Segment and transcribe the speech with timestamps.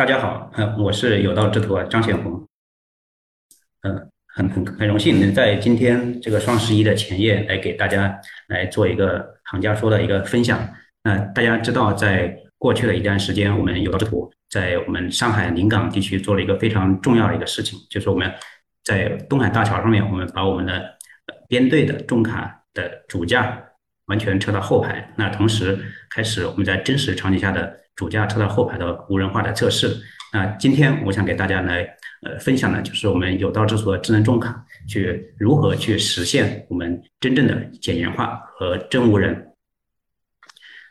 [0.00, 2.48] 大家好，呃，我是有道之徒张显红，
[3.82, 10.66] 嗯，很很很荣幸能在今天这个双十一的前夜来给大家来做一个行家说的一个分享。
[11.04, 18.32] 那大家知道，在过去的一段时间，我们有道之徒在我们上海临港地区做了一个非常重要的一个事情，就是我们
[18.82, 20.96] 在东海大桥上面，我们把我们的
[21.46, 23.62] 编队的重卡的主驾
[24.06, 25.78] 完全撤到后排，那同时
[26.08, 27.78] 开始我们在真实场景下的。
[28.00, 29.94] 主驾车道后排的无人化的测试。
[30.32, 31.82] 那今天我想给大家来
[32.22, 39.48] 呃分享的，就是我们有道之所的智能重卡去如何去实现我们真正的简言化和真无人。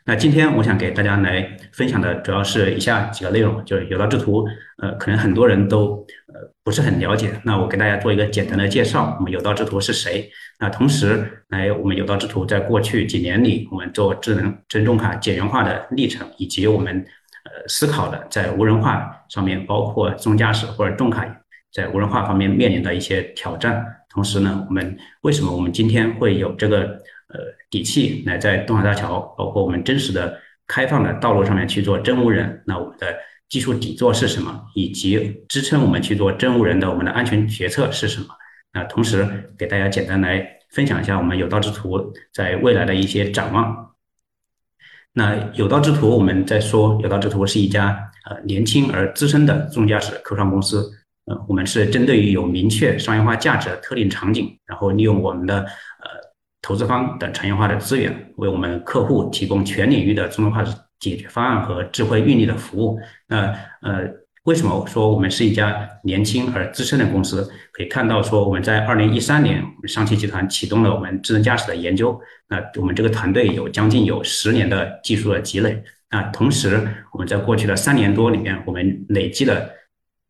[0.04, 4.46] 那今天我想给大家来分享的主要是以下几个内容，就是有道之途，
[4.78, 7.32] 呃，可能很多人都呃不是很了解。
[7.42, 10.30] 那我给大家做一个简单的介绍，我们有道之图是谁？
[10.60, 17.04] 那同时来，我们有道之图在过去几年里，我们做智能真重卡简约化的历程，以及我们
[17.44, 21.26] 呃思考的在无人化上面，包括自动驾驶或者重卡
[21.72, 23.84] 在无人化方面面临的一些挑战。
[24.08, 27.00] 同时呢，我们为什么我们今天会有这个？
[27.32, 27.38] 呃，
[27.70, 33.06] 底气来在东海大桥，包括我们真实的开放的道路上面去做真无人，那我们的
[33.50, 34.58] 技术底座是什么？
[34.74, 38.28] 以及支撑我们去做真无人的我们的安全决策是什么？
[38.72, 43.90] 那同时给大家简单来分享一下我们有道之图在未来的一些展望。
[45.12, 47.98] 那有道之图，我们在说有道之图是一家
[48.30, 50.90] 呃年轻而资深的自动驾驶科创公司，
[51.26, 56.20] 呃，我们是针对于有明确商业化价值的特定场景，然后利用我们的呃。
[56.62, 60.62] 投资方等产业化的资源，为我们客户提供全领域的自动化
[61.00, 63.00] 解决方案和智慧运力的服务。
[63.26, 64.08] 那呃，
[64.44, 67.50] 为什么说我们是一家年轻而资深的公司？
[67.72, 72.20] 可以看到，说我们在二零一三年，我们上汽集团启动了我们智能驾驶的研究。
[72.48, 75.82] 那我们这个团队有将近有十年的技术的积累。
[76.10, 79.70] 那同时，我们在过去的三年多里面，我们累计了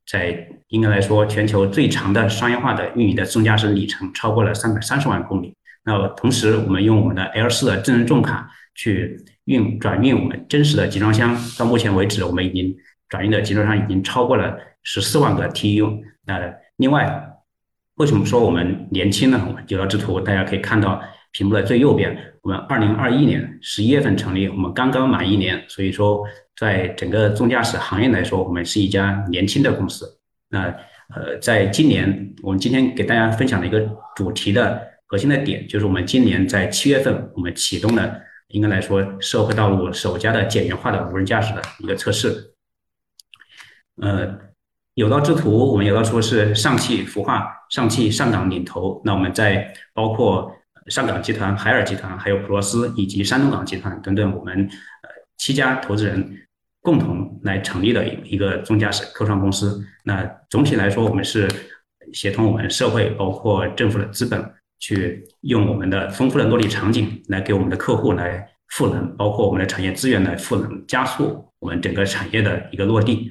[0.06, 5.54] 在应该来说全球最长的商业化的运营的自动驾驶里程超过了三百三十万公里。
[5.84, 9.16] 那同时，我们用我们的 L 四的智能重卡去
[9.50, 11.36] 运转运我们真实的集装箱。
[11.58, 12.72] 到目前为止，我们已经
[13.08, 16.00] 转运的集装箱已经超过了十四万个 TU。
[16.24, 16.38] 那
[16.76, 17.28] 另外，
[17.96, 19.44] 为什么说我们年轻呢？
[19.48, 21.02] 我们有道之图，大家可以看到
[21.32, 25.60] 屏幕的最右边，我们二零二一年十一月份成立，我们刚刚满一年。
[25.66, 26.24] 所以说，
[26.56, 30.06] 在整个自动驾驶行业来说，我们是一家年轻的公司。
[30.48, 30.72] 那
[31.14, 33.84] 呃，在今年，我们今天给大家分享的一个
[34.14, 34.88] 主题的。
[35.10, 38.16] 核心的点就是我们今年在七月份，我们启动了
[38.50, 42.54] 应该来说社会道路首家的简约化的无人驾驶的一个测试。
[44.02, 44.38] 呃，
[44.94, 49.00] 有道之途，我们有道说是上汽孵化，上汽上港领头。
[49.04, 50.52] 那我们在包括
[50.86, 54.68] 上港集团、海尔集团、还有普罗斯以及山东港集团等等，我们
[55.02, 56.46] 呃七家投资人
[56.80, 59.84] 共同来成立的一个自动驾驶科创公司。
[60.04, 61.48] 那总体来说，我们是
[62.12, 64.54] 协同我们社会包括政府的资本。
[64.80, 73.30] 去用我们的丰富的落地场景来给我们的客户来赋能，包括我们的产业资源来赋能，加速我们整个产业的一个落地。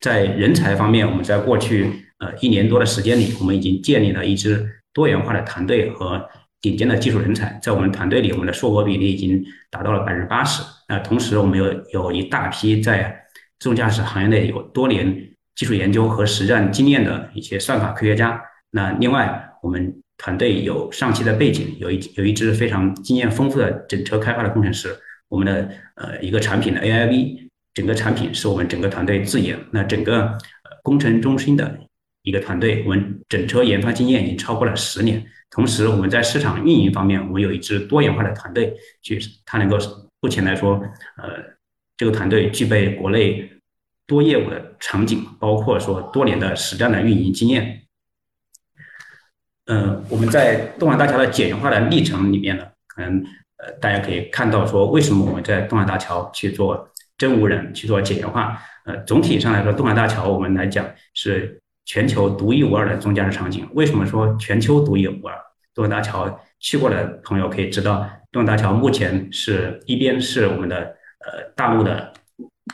[0.00, 6.28] 在人才方面，我们在过去呃一年多的时间里，我们已经建立了一支多元化的团队和
[6.60, 7.58] 顶尖的技术人才。
[7.62, 10.62] 在我们团队里，我们的硕博比例已经达到了百分之八十。
[10.88, 13.24] 那同时，我们有有一大批在
[13.58, 15.14] 自动驾驶行业内有多年
[15.54, 18.40] 技术研究和实战经验的一些算法科学家。
[18.70, 24.94] 那另外，我们团队有上汽的背景，有一有一支非常经验丰富的整车开发的工程师。
[25.28, 29.58] 我们的呃一个产品的 AIV，整个产品是我们整个团队自研。
[29.70, 30.38] 那整个呃
[30.82, 31.78] 工程中心的
[32.22, 35.24] 一个团队，我们整车研发经验已经超过了十年。
[35.50, 39.78] 同时，我们在市场运营方面，我们有一支多元化的团队，去它能够
[40.20, 40.74] 目前来说，
[41.16, 41.42] 呃，
[41.96, 43.50] 这个团队具备国内
[44.06, 47.82] 多业务的场景，包括说多年的实战的运营经验。
[49.68, 53.22] 嗯，我们在东海大桥的简化的历程里面呢，可能
[53.58, 58.58] 呃大家可以看到说，为什么我们在东海大桥去做真无人去做简化？
[58.86, 63.68] 呃，总体上来说，东海大桥我们来讲是全球独一无二的自动驾驶场景。
[63.74, 65.36] 为什么说全球独一无二？
[65.74, 72.10] 东海大桥去过的朋友可以知道，东海大桥目前是一边是我们的呃大陆的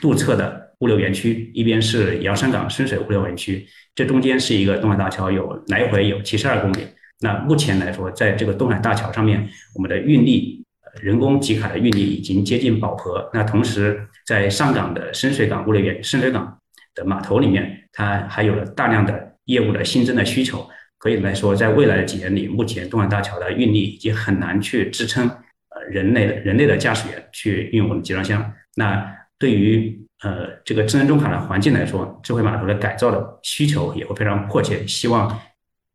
[0.00, 3.66] 渡侧的物流园区，一边是瑶山港深水物流园区。
[3.94, 6.78] 这中间是一个东海大桥，有来回有七十二公里。
[7.20, 10.64] 那目前来说，在这个东海大桥上面，我们的运力，
[11.00, 13.30] 人工集卡的运力已经接近饱和。
[13.32, 16.58] 那同时，在上港的深水港物流园、深水港
[16.94, 20.68] 的码头里面，它还有了大量的业务的新增的需求。
[20.98, 28.52] 可以来说，在未来的几年里，目前东海大桥的运力已经很难去支撑呃人类的人类的驾驶员去运我们集装箱。
[28.74, 29.06] 那
[29.38, 35.38] 对于呃这个智能重卡的环境来说，智慧码头的改造的需求也会非常迫切，希望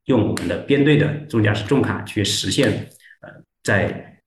[0.05, 2.71] 用我们的编队的自动驾驶重卡去实现
[3.21, 3.29] 呃
[3.63, 4.21] 在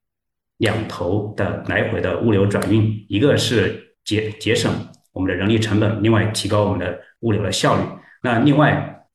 [0.57, 4.71] 两头的来回的物流转运，一个是节节省
[5.13, 7.81] 我们的人力成本，另外提高我们的物流的效率。
[8.21, 9.05] 那另外，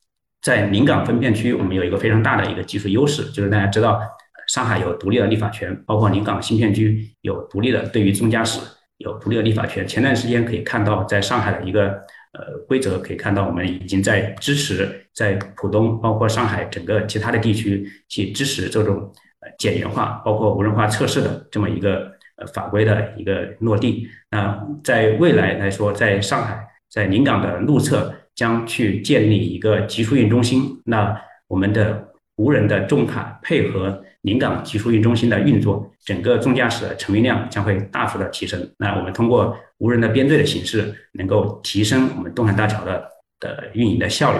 [0.41, 3.99] 在临港分片区，我们有一个非常大的一个技术优势，就是大家知道，
[4.47, 8.59] 上海有独立的立法权，包括临港新片区有独立的对于自动驾驶
[8.99, 9.85] 有独立的立法权。
[9.85, 11.89] 前段时间可以看到，在上海的一个
[12.31, 19.11] 呃规则可以看到，我们已经在支持在浦东，包括上海整个其他的地区去支持这种。
[19.41, 24.05] 呃，简约化包括无人化测试的这么一个呃法规的一个落地。
[24.29, 30.81] 那在未来来说，在上海，在临港的路侧将去建立一个集疏运中心。
[30.83, 31.17] 那
[31.47, 32.08] 我们的
[32.39, 38.57] 无人的重卡配合临港集疏运中心的运作，整个重驾驶的乘运量将会大幅的提升。
[38.77, 43.03] 那我们通过无人的编队的形式，能够提升我们东海大桥的
[43.41, 44.39] 的运营的效率。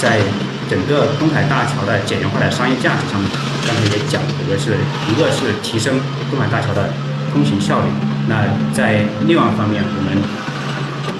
[0.00, 0.18] 在
[0.68, 3.30] 整个东海大桥的简约化的商业价值上面，
[3.66, 4.72] 刚才也讲，一个是
[5.12, 6.00] 一个是提升
[6.30, 6.88] 东海大桥的
[7.32, 7.86] 通行效率。
[8.28, 10.16] 那在另外一方面，我们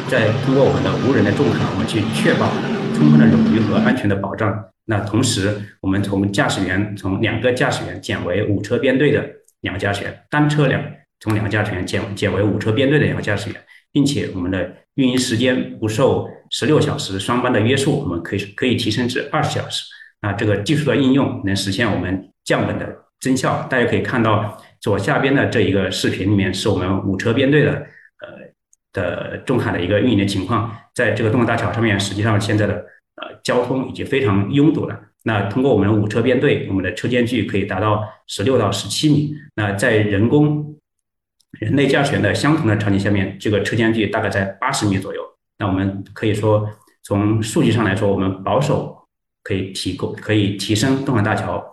[0.09, 2.49] 在通过我们的无人的重卡，我们去确保
[2.95, 4.53] 充分的冗余和安全的保障。
[4.87, 9.29] 那同时，我们从驾驶员从两个驾驶员减为五车编队的
[9.61, 10.83] 两个驾驶员，单车两
[11.21, 13.61] 从两个驾驶员减减为五车编队的两个驾驶员，
[13.93, 16.27] 并且我们的运营时间不受。
[16.49, 19.83] 十六小时双班的约束，我们可以可以提升至二十小时。
[20.23, 22.87] 那这个技术的应用能实现我们降本的
[23.19, 23.67] 增效。
[23.69, 27.73] 大家可以看到左下边的这一个视频里面，是我们五车编队的
[28.21, 28.29] 呃
[28.93, 30.73] 的重卡的一个运营的情况。
[30.95, 32.87] 在这个东海大桥上面，实际上现在的
[33.17, 34.99] 呃交通已经非常拥堵了。
[35.25, 39.35] 那通过我们五车编队，我们的车间距可以达到十六到十七米。
[39.57, 40.77] 那在人工
[41.59, 45.21] 人类驾驶员的相同的场景下面，这个车间距大概在八十米左右。
[45.59, 46.69] 那我们可以说，
[47.03, 48.97] 从数据上来说，我们保守
[49.43, 51.65] 可以提供可以提升东海大桥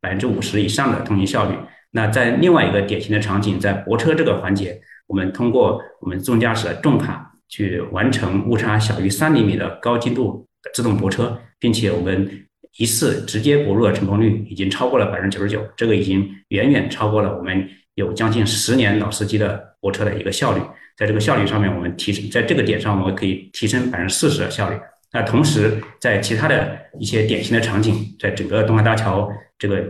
[0.00, 1.54] 百分之五十以上的通行效率。
[1.90, 20.60] 那在另外一个典型的场景，在泊车这个环节，我们通过我们自动驾驶的重卡去完成误差小于三厘米的高精度自动泊车，并且我们一次直接泊入的成功率已经超过了百分之九十九，这个已经远远超过了我们有将近十年老司机的泊车的一个效率。
[20.96, 24.76] 在这个效率上面，我们提升，在这个点上，我们可以提升百分之四十的效率。
[25.12, 29.82] 那同时，在其他的一些典型的场景，在整个东海大桥这个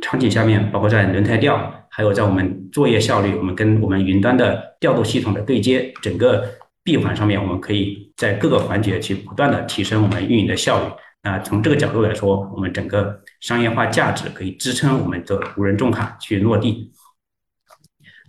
[0.00, 6.48] 场景下面，包括在轮胎吊，还有在我们作业效率，我们跟我们云端的调度系统的对接，整个
[6.84, 10.92] 闭环上面，我们可以在各个环节去不断的提升我们运营的效率。
[11.22, 16.92] 那从这个角度来说，我们整个商业化价值可以支撑我们的无人重卡去落地。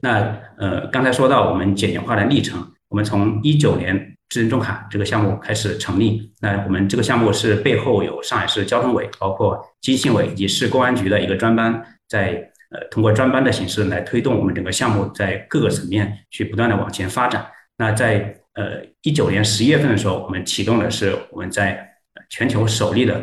[0.01, 6.31] 那呃，刚才说到我们简化的历程，我们从一九年智能重卡这个项目开始成立。
[6.39, 17.45] 那我们这个项目是背后有上海市交通委、包括经信委以及市公安局的一个专班，在呃通过专班的形式来推动我们整个项目在各个层面去不断的往前发展。
[17.81, 21.83] 那在呃一九年十一月份的时候，我们启动的是我们在
[22.29, 23.19] 全球首例的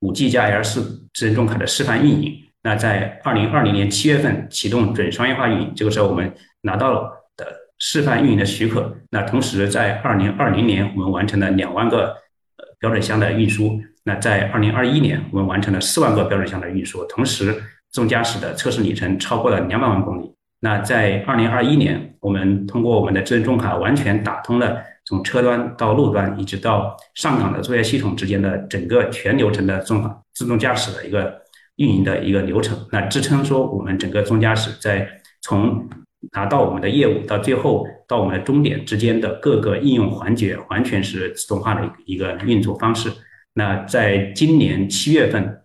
[0.00, 2.34] 五 G 加 L 四智能重卡的示范运营。
[2.60, 7.46] 那在二零二零年七月份启动准商业化运营，这个时候我们拿到了的
[7.78, 8.92] 示范运营的许可。
[9.10, 12.08] 那同时在二零二零年，我们完成了两万个
[12.56, 13.80] 呃标准箱的运输。
[14.02, 17.04] 那在二零二一年，我们完成了四万个标准箱的运输。
[17.04, 17.54] 同时，
[17.92, 20.34] 自动驾驶的测试里程超过了两百万公里。
[20.60, 31.42] 那在二零二一年，我们通过我们的智能重卡完全打通了从车端到路端，一直到上岗的作业系统之间的整个全流程的重卡自动驾驶的一个。
[31.78, 35.08] 运营的一个流程，那支撑说我们整个自动驾驶在
[35.42, 35.88] 从
[36.32, 43.08] 拿到我们的业务到最后到我们的终点之间的各个应用环节，完全是自动化的一个运作方式。
[43.54, 45.60] 那在今年七月份，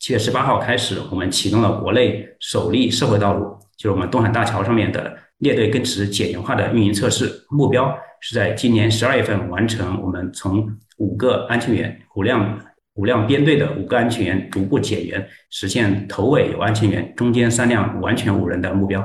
[0.00, 12.60] 七月十八号开始，我们启动了国内首例社会道路，就是我们东海大桥上面的列队跟驰简约化的运营测试，目标是在今年十二月份完成我们从五个安全员五辆。
[12.96, 19.02] 五辆编队的五个安全员逐步减员，实现头尾有安全员，中间三辆完全无人的目标。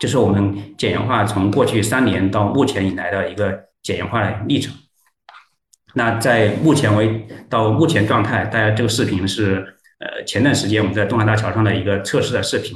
[0.00, 4.74] 这是我们简约化从过去三年到目前以来的一个简约化的历程。
[5.92, 12.74] 那在目前为到目前状态，大家这个视频是呃前段时间我们在东海大桥上的一个测试的视频。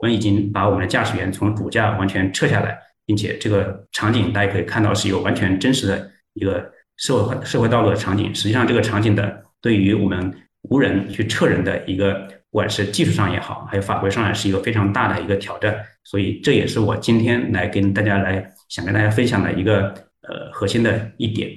[0.00, 6.72] 我们已经把我们的驾驶员从主驾完全撤下来，并且这个场景大家可以看到是有完全真实的一个。
[7.00, 12.12] 社会社会道路的场景，实际上这个场景的对于我们无人去测人的一个
[12.50, 15.78] 不管是技术上也好，还有法规上也是一个非常大的一个挑战。
[16.02, 21.52] 所以这也是我今天来跟大家来想跟大家分享的一个呃核心的一点。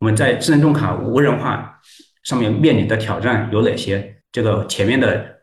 [0.00, 1.78] 我们在智能重卡无人化
[2.24, 4.16] 上面面临的挑战有哪些？
[4.32, 5.37] 这个前面的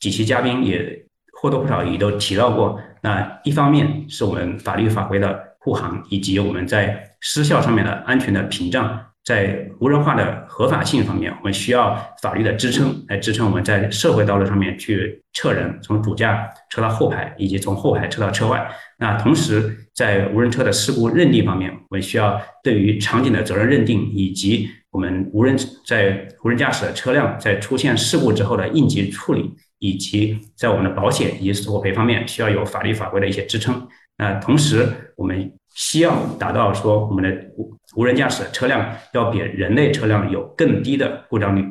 [0.00, 1.04] 几期嘉宾也
[1.40, 2.80] 或多或少也都提到过。
[3.02, 9.06] 那一方面是我们法律法规的护航，以及我们在失效上面的安全的屏障。
[9.22, 18.66] 在无人化的合法性方面，我们需要法律的支撑来支撑我们在社会道路上面去撤人，从主驾撤到后排，以及从后排撤到车外。
[18.98, 25.54] 那同时，在无人车的事故认定方面，我们需要对于场景的责任认定，以及我们无人
[25.86, 33.88] 在无人驾驶的车辆在出现事故之后的应急处理，以及在我们的保险以及索赔方面，需要有法律法规的一些支撑。
[34.16, 35.52] 那同时，我们。
[35.72, 41.64] 需要达到说我们的无无人驾驶的车辆要比人类车辆有更低的故障率。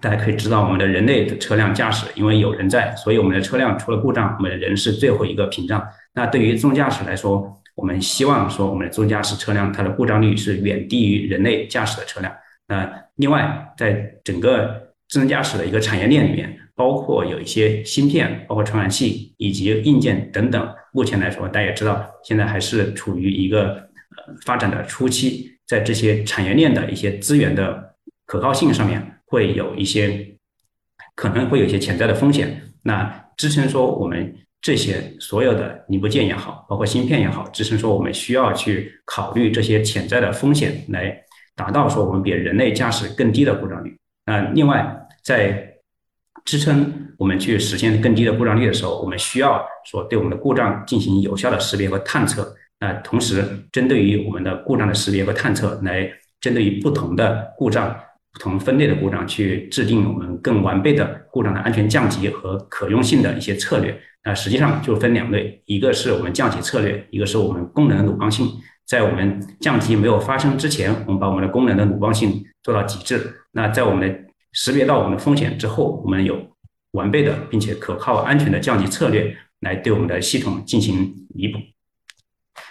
[0.00, 5.84] 大家可以知道，我们的人类的车辆驾驶，因为有人在，所以我们的车辆出了故障，我们的人是最后一个屏障。
[6.14, 12.32] 那对于自动驾驶来说，我们希望说我们的自动驾驶车辆它的故障率是远低于人类驾驶的车辆。
[12.68, 20.72] 那另外，在整个智能驾驶的一个产业链里面，包括有一些芯片，包括传感器以及硬件等等。
[20.92, 27.94] 目前来说，大家也知道，现在还是处于一个呃发展的初期，在这些产业链的一些资源的
[28.26, 30.24] 可靠性上面，会有一些
[31.16, 32.62] 可能会有一些潜在的风险。
[32.84, 41.20] 那支撑说我们这些所有的零部件也好，包括芯片也好，支撑说我们需要去考虑这些潜在的风险，来
[41.56, 43.98] 达到说我们比人类驾驶更低的故障率。
[44.26, 45.74] 那另外，在
[46.48, 46.90] 支撑。
[47.18, 52.54] 我们去实现更低的故障率的时候，我们需要说对我们的故障进行有效的识别和探测。
[52.80, 57.94] 那同时，针对于我们的故障的识别和探测，来针对于不同的故障、
[58.32, 64.00] 不同分类的故障，去制定我们更完备的故障的安全降级和可用性的一些策略。
[64.24, 68.48] 那实际上就分两类，一个是我们降级策略，一个是我们功能的鲁棒性。
[68.86, 73.20] 在我们降级没有发生之前，我们把我们的功能的鲁棒性做到极致。
[73.52, 74.18] 那在我们的
[74.52, 76.36] 识别到我们的风险之后，我们有。
[76.92, 81.58] 完备的并且可靠、安全的降级策略来对我们的系统进行弥补。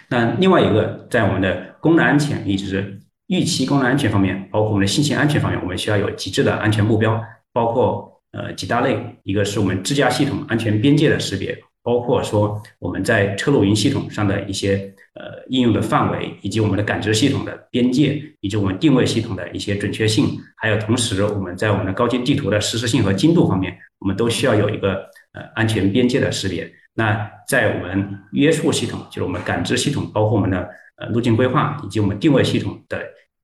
[0.10, 2.84] 那另外一个，在我们的功能安全以及
[3.28, 14.92] 预期功能安全方面，包括我们的信息安全方面，我们需要有极致的安全目标，包括呃几大类，一个是我们智驾系统安全边界的识别，包括说我们在车路云系统上的一些。
[15.20, 24.94] 呃，应用的范围，以及我们的感知系统的边界，以及我们定位系统的一些准确性，还有同时我们在我们的高精地图的实时性和精度方面，我们都需要有一个
[25.34, 26.72] 呃安全边界的识别。
[26.94, 33.02] 那在我们约束系统，就是我们感知系统，包括我们的呃路径规划以及我们定位系统的，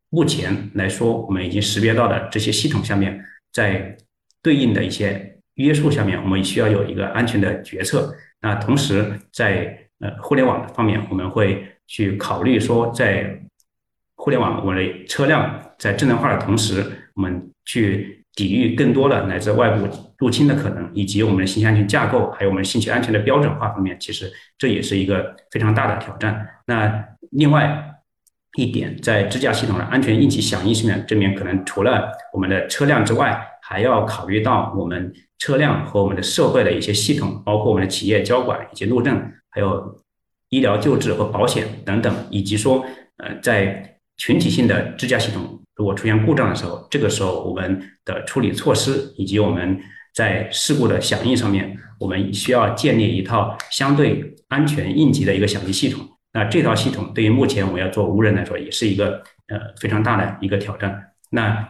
[0.09, 3.19] 目前来说，我们已经识别到的这些系统下面，
[3.51, 3.97] 在
[4.43, 8.13] 对应的一些约束下面，我们需要有一个安全的决策。
[8.41, 13.39] 那同时在呃，互联网方面，我们会去考虑说，在
[14.15, 16.83] 互联网，我们的车辆在智能化的同时，
[17.13, 26.45] 我们去抵御更多的来自外部入侵的可能，以及我们的信息安全架构，还有我们信息安全的标准化方面，其实这也是一个非常大的挑战。
[26.67, 27.95] 那另外
[28.57, 39.31] 一点，在支架系统的安全应急响应上面，这面可能除了我们的车辆之外，还要考虑到我们车辆和我们的社会的一些系统，包括我们的企业交管以及路政。
[39.53, 39.99] 还有
[40.49, 42.85] 医疗救治和保险等等，以及说，
[43.17, 49.79] 呃，在群体性的支架系统如果出现故障的时候，这个时候我们的处理措施以及我们
[50.13, 56.07] 在事故的响应上面，我们需要建立一套相对安全应急的一个响应系统。
[56.31, 61.11] 那这套系统对于目前我们要做无人来说，也是一个呃非常大的一个挑战。
[61.29, 61.67] 那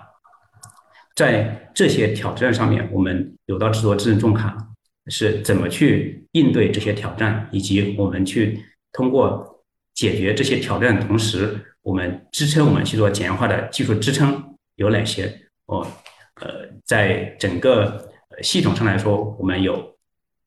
[1.16, 4.58] 在这些挑战上面，我们有道制作智能重卡。
[5.07, 8.60] 是怎么去应对这些挑战，以及我们去
[8.91, 15.31] 通过解决这些挑战的同时，我们支撑我们去做简化的技术支撑有哪些？
[15.65, 15.86] 哦，
[16.41, 19.95] 呃，在整个系统上来说，我们有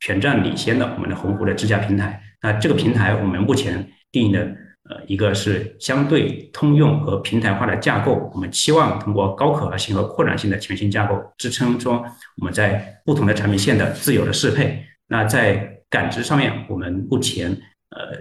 [0.00, 2.22] 全站领先的我们的鸿鹄的支架平台。
[2.42, 4.65] 那这个平台我们目前定义的。
[4.88, 12.05] 呃，一个是相对通用和平台化的架构，我们期望通过高可靠性和扩展性的全新架构支撑说
[12.38, 14.81] 我们在不同的产品线的自由的适配。
[15.09, 17.50] 那在感知上面，我们目前
[17.90, 18.16] 呃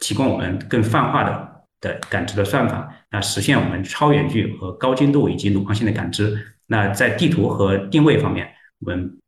[0.00, 6.38] 提供我们更泛化的的感知的算法，那实现我们超远距和高精度以及鲁棒性的感知。
[6.66, 8.46] 那在地图和定位方面，
[8.80, 9.18] 我们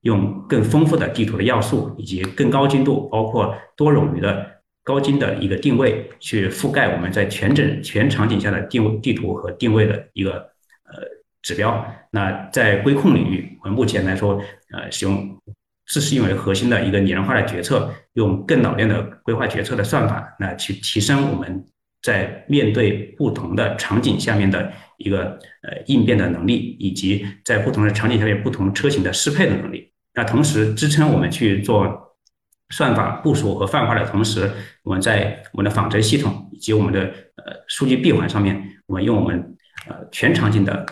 [0.00, 4.55] 用更丰富的地图的要素以及更高精度，包括多冗余的。
[4.86, 10.34] 高精的一个定位，去覆盖我们在全整全场景下的定位地图和定位的一个
[10.84, 11.02] 呃
[11.42, 11.84] 指标。
[12.12, 14.40] 那在规控领域，我们目前来说，
[14.70, 15.36] 呃，使用
[15.88, 21.64] 自适应为核心的一个拟人化的决策，用更老练的规划决策的算法，那去提升我们
[22.00, 29.90] 在面对不同的场景下面的一个呃应变的能力，以及在不同的场景下面不同车型的适配的能力。
[30.14, 32.05] 那同时支撑我们去做
[32.70, 34.50] 算法部署和泛化的同时，
[34.82, 37.00] 我们在我们的仿真系统以及我们的
[37.36, 39.56] 呃数据闭环上面，我们用我们
[39.88, 40.84] 呃全场景的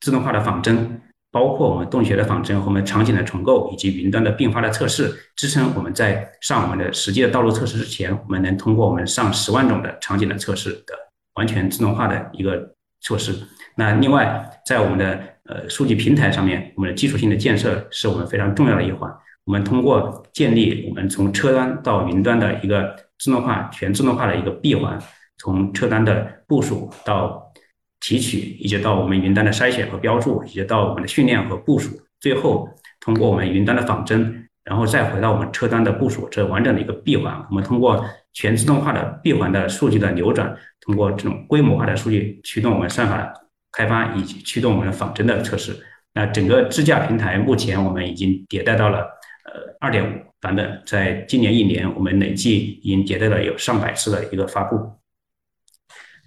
[0.00, 10.94] 自动化的仿真，包括我们动学的仿真和我们场景的重构以及云端的并发的测试，支撑我们在上我们的实际的道路测试之前，我们能通过我们上十万种的场景的测试的
[11.34, 13.32] 完全自动化的一个措施。
[13.76, 19.12] 那另外在我们的呃，数据平台上面，我们的基础性的建设是我们非常重要的一环。
[19.44, 24.98] 我们通过建立我们从车端到云端的一个自动化、全自动化的一个闭环，
[25.38, 27.52] 从车端的部署到
[28.00, 32.68] 提取，以及到我们云端的筛选和标注，以及到我们的训练和部署，最后
[33.00, 37.44] 通过我们云端的仿真，然后再回到我们车端的部署，这完整的一个闭环。
[37.50, 43.32] 我们通过全自动化的闭环的数据的流转，通过这种规模化的数据驱动我们算法。
[43.76, 45.76] 开发以及驱动我们仿真的测试。
[46.12, 49.04] 那整个支架平台目前我们已经迭代到了
[49.44, 54.76] 呃二点五版本，在今年一年，我们累计已经迭代了有上百次的一个发布。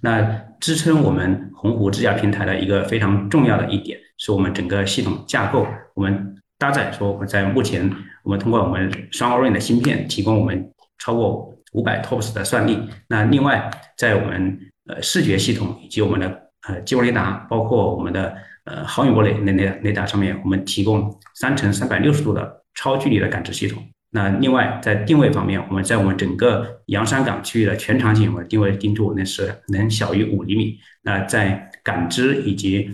[0.02, 0.22] 那
[0.60, 5.68] 支撑我们鸿鹄支架平台的一个非常重要的一点，是我们整个系统架构。
[5.96, 7.92] 我们搭载说，我们在目前，
[8.24, 12.80] 我们通过我们双 Orin 的芯片，提供我们超过五百 TOPS 的算力。
[13.08, 23.84] 那另外，在我们呃视觉系统以及我们的呃，激光雷达包括我们的呃毫米波雷雷雷雷达上面，我们提供三乘三百六十度的超距离的感知系统。
[24.12, 30.80] 那另外在定位方面，我们在我们整个洋山港区域的全场景，我们定位精度那是能小于五厘米。
[31.02, 32.90] 那在感知以及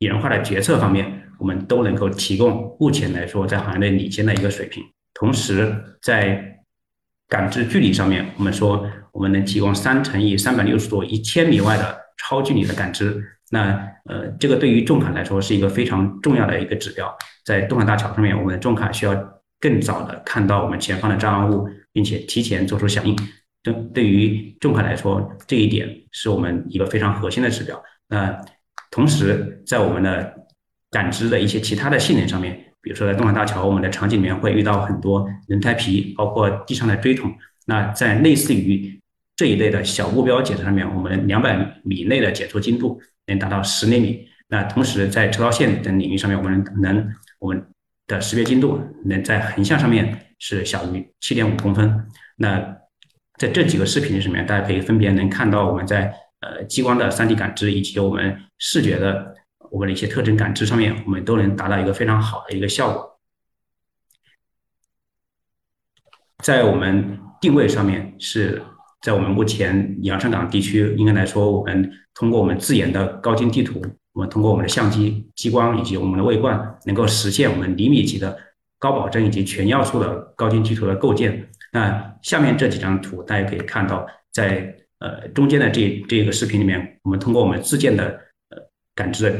[0.00, 4.84] 拟人化的决策方面，我们都能够提供目前来说在行业内领先的一个水平。
[5.14, 6.58] 同时在
[7.28, 12.02] 感知距离上面，我们说我们能提供三乘以三百六十度一千米外的。
[12.18, 13.20] 超距离的感知，
[13.54, 17.14] 那呃，这个对于重卡来说是一个非常重要的一个指标。
[17.44, 19.14] 在动感大桥上面，我们的重卡需要
[19.60, 23.14] 更早的看到我们前方的障碍物，并且提前做出响应。
[23.62, 27.80] 对，对于重卡来说，这一点是我们一个非常核心的指标。
[28.08, 28.34] 那
[28.90, 30.34] 同时，在我们的
[30.90, 37.30] 感知的一些其他的性能上面，比如说在动感大桥，我们的场景里面会遇到很多轮胎皮，包括地上的锥桶。
[37.66, 38.98] 那在类似于
[39.36, 43.00] 这一类的小目标检测上面，我们两百米内的检测精度
[43.32, 44.28] 能达到十厘米。
[44.48, 47.66] 那同时在车道线等领域上面，我们能我们
[48.06, 52.06] 的识别精度能在横向上面是小于七点五公分。
[52.36, 52.76] 那
[53.38, 59.34] 在这几个视频里面，大家可以分别能看到我们在呃激光的三 D 感知以及我们视觉的
[59.70, 63.18] 我们的一些特征感知上面，我们都能达到一个非常好的一个效果。
[66.44, 68.62] 在我们定位上面是。
[69.02, 78.38] 在我们目前洋山港地区，应该来说，我们通过我们自研的高精地图，我们通过我们的相机、激光以及我们的微观，能够实现我们厘米级的
[78.78, 81.48] 高保真以及全要素的高精地图的构建。
[81.72, 88.04] 那下面这几张图，大家可以看到，在呃中间的这这个视频里面，我们通过我们自建的
[88.50, 88.58] 呃
[88.94, 89.36] 感知的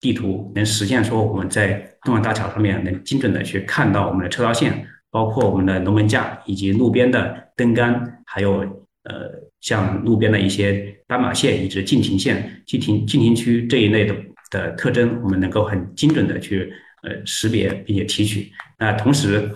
[0.00, 1.72] 地图，能实现说我们在
[2.04, 8.82] 东莞大桥上面能精准的去看到我们的车道线，包括我们的龙门架以及路边的灯杆，还有。
[9.04, 14.16] 呃，像路边的一些斑马线以及禁停线、禁停禁停区这一类的
[14.50, 18.50] 的特征，我们能够很精准的去呃识别并且提取。
[18.78, 19.46] 那同时，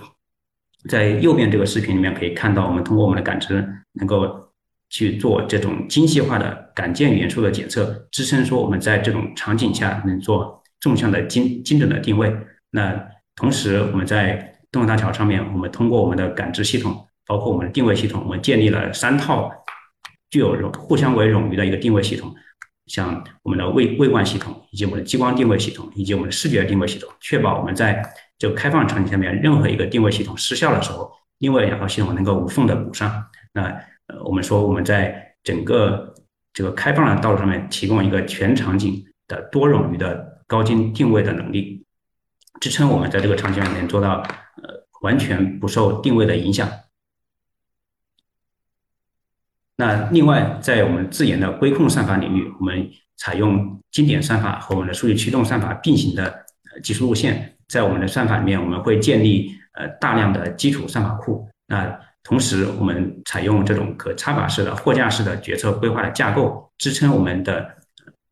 [0.87, 4.53] 在右边这个视频里面可以看到，我们通过我们的感知，能够
[4.91, 12.31] 去做这种精细化的感件元素的检测，支撑说我们在这种场景下能做纵向的精精准的定位。
[12.71, 13.03] 那
[13.35, 17.08] 同时，我们在动感大桥上面，我们通过我们的感知系统。
[17.29, 19.53] 包括我们的定位系统，我们建立了三套
[20.31, 22.35] 具有冗互相为冗余的一个定位系统，
[22.87, 28.03] 像我们的位位观系统，以及我们的激光定位系统，以及我们的视觉定位系统，确保我们在
[28.39, 33.25] 这个开放场景下面，任何一个定位系统失效的时候，另外两套系统能够无缝的补上。
[33.53, 33.65] 那
[34.07, 36.15] 呃，我们说我们在整个
[36.55, 41.85] 这个开放的道路上面，提供一个全场景的多冗余的高精定位的能力，
[42.59, 44.23] 支撑我们在这个场景里面做到
[44.63, 46.67] 呃完全不受定位的影响。
[49.81, 56.45] 那另外，在我们自研的规控算法领域，我们采用经典算法和我们的数据驱动算法并行的
[56.83, 57.55] 技术路线。
[57.69, 61.49] 在我们的算法里面，我们会建立呃大量的基础算法库。
[61.69, 67.65] 那同时，我们采用这种可插拔式的货架式的决策规划的架构，支撑我们的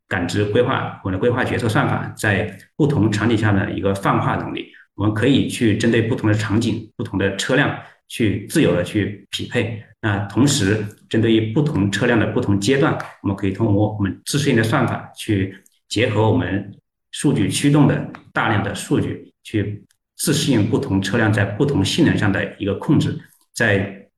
[0.09, 4.67] 感知规划，我们的规划决策算法在不同场景下的一个泛化能力。
[4.97, 7.79] 我们可以去针对不同的场景、不同的车辆
[8.09, 9.81] 去自由的去匹配。
[10.07, 15.53] 那同时，针对于不同车辆的不同阶段，我们可以通过我们自适应的算法去
[15.89, 16.73] 结合我们
[17.11, 19.85] 数据驱动的大量的数据，去
[20.17, 23.19] 自适应不同车辆在不同性能上的一个控制。
[23.53, 24.09] 在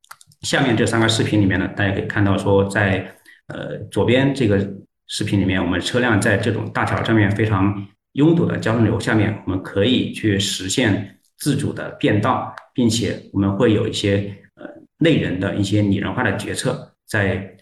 [0.43, 3.11] 下面这三个视频里面呢，大家可以看到说，在
[3.47, 4.59] 呃左边这个
[5.07, 14.37] 视频里面，我们车辆在这种大桥上面非常拥堵的交通流下面，我们可以去实现自主的变道，并且我们会有一些
[14.99, 17.57] 内人的一些拟人化的决策，在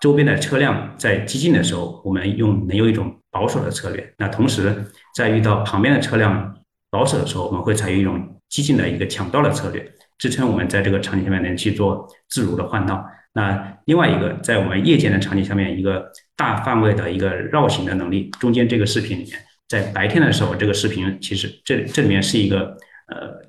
[0.00, 4.14] 周边的车辆在激进的时候，我们用能用一种保守的策略。
[4.18, 4.84] 那同时，
[5.14, 6.56] 在遇到旁边的车辆
[6.90, 9.90] 保守的时候，我们会采用一种激进的一个抢道的策略。
[10.18, 13.02] 支撑我们在这个场景下面能去做自如的换道。
[13.32, 18.28] 那另外一个，在我们夜间的场景下面，一个大范围的一个绕行的能力。
[18.40, 23.48] 中间这个视频里面，在白天的时候，这个视频其实这这里面是一个呃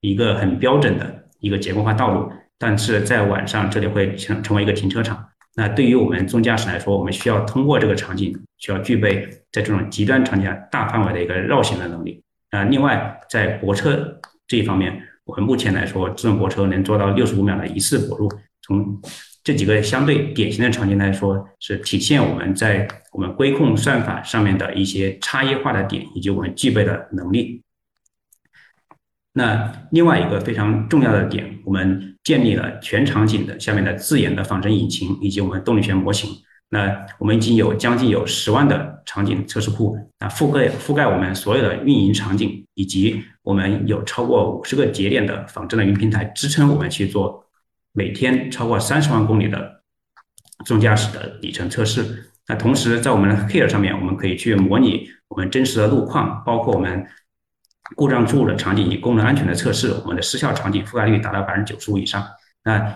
[0.00, 5.26] 一个很标准的一个结构化道路，但是在晚上这里会成成为一个停车场。
[5.56, 12.22] 那对于我们自动驾驶来说，我们需要通过这个场景，需要具备在这种极端场景下大范围的一个绕行的能力。
[12.50, 15.02] 啊，另外在泊车这一方面。
[15.26, 18.28] 我们目前来说，自动泊车能做到六十五秒的一次泊入。
[18.62, 19.00] 从
[19.44, 27.62] 这几个相对典型的场景来说，是体现我们在我们规控算法上面的一些差异化的点，以及我们具备的能力。
[29.32, 36.30] 那另外一个非常重要的点，我们建立了全场景的下面的自研的仿真引擎，以及我们动力学模型。
[36.72, 47.44] 那我们已经有将近有十万的场景测试库，啊，覆盖覆盖我们所有的运营场景，以及我们有超过五十个节点的仿真的云平台支撑我们去做
[47.92, 49.82] 每天超过三十万公里的
[50.64, 52.30] 自动驾驶的里程测试。
[52.46, 57.04] 那同时在我们的 Here 上面，我们可以去模拟我们真实的路况，包括我们
[57.96, 62.24] 故障注入的场景以及功能安全的测试，我们的失效场景覆盖率达到百分之九十五以上。
[62.64, 62.94] 那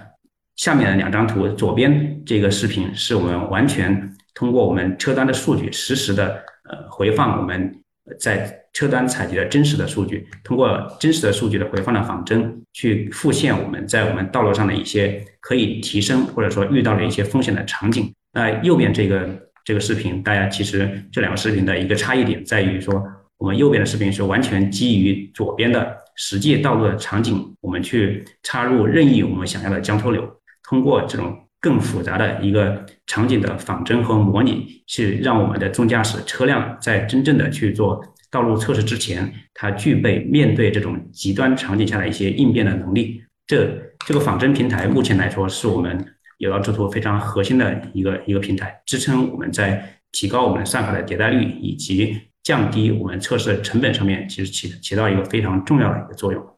[0.56, 7.74] 下面的两张图，左边这个视频是我们完全通过我们车端的数据，实时的呃回放我们
[8.20, 18.12] 在车端采集的真实的数据，通过真实的数据的回放的仿真，去复现我们在我们道路上的一些可以提升或者说遇到的一些风险的场景。
[18.32, 19.28] 那右边这个
[19.64, 23.02] 这个视频，大家其实这两个视频的一个差异点在于说，
[23.44, 30.26] 我们右边的视频是完全基于左边的实际道路的场景，我们去插入任意我们想要的交通流。
[30.62, 43.22] 通过这种更复杂的一个场景的仿真和模拟，是让我们的自动驾驶车辆在真正的去做道路测试之前，它具备面对这种极端场景下的一些应变的能力。
[43.46, 46.02] 这这个仿真平台目前来说，是我们
[46.38, 56.56] 有道智途非常核心的一个一个平台，支撑我们在提高我们算法的迭代率以及降低我们测试的成本上面，其实起起到一个非常重要的一个作用。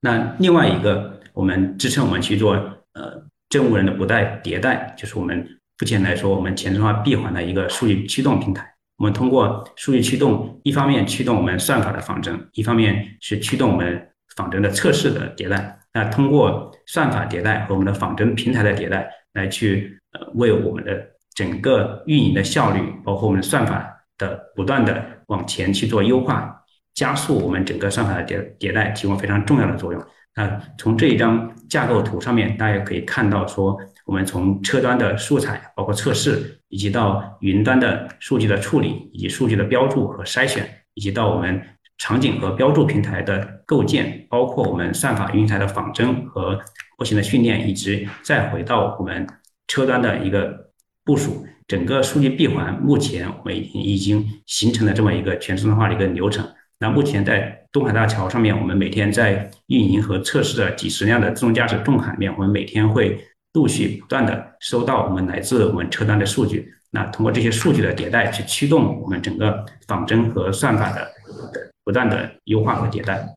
[0.00, 1.12] 那另外一个。
[1.34, 2.54] 我们支撑我们去做
[2.92, 5.36] 呃政务人的不带迭代，就是我们
[5.80, 8.72] 目前来说，我们前置化闭环的一个数据驱动平台。
[8.98, 15.76] 我们通过数据驱动，一方面驱动我们算法的仿真，一方面是驱动我们仿真的测试的迭代。
[15.92, 26.62] 那通过算法迭代和我们的仿真平台的迭代，来去呃为我们的整个运营的效率，包括我们的算法的不断的往前去做优化，
[26.94, 30.02] 加速我们整个算法的迭迭代，提供非常重要的作用。
[30.36, 41.62] 那从这一张架构图上面，大家可以看到，说我们从车端的素材，包括测试，以及到云端的数据的处理，以及数据的标注和筛选，以及到我们
[41.98, 46.58] 场景和标注平台的构建，包括我们算法云台的仿真和
[46.98, 49.24] 模型的训练，以及再回到我们
[49.68, 50.70] 车端的一个
[51.04, 56.46] 部署，整个数据闭环，目前我们已经已经形成了这么一个全自动化的一个流程。
[56.78, 63.18] 那目前在东海大桥上面，我们每天在运营和测试的几十辆的自动驾驶重卡里面，我们每天会
[63.54, 66.70] 陆续不断的收到我们来自我们车单的数据。
[66.90, 71.10] 那通过这些数据的迭代，去驱动我们整个仿真和算法的
[71.82, 73.34] 不断的优化和迭代。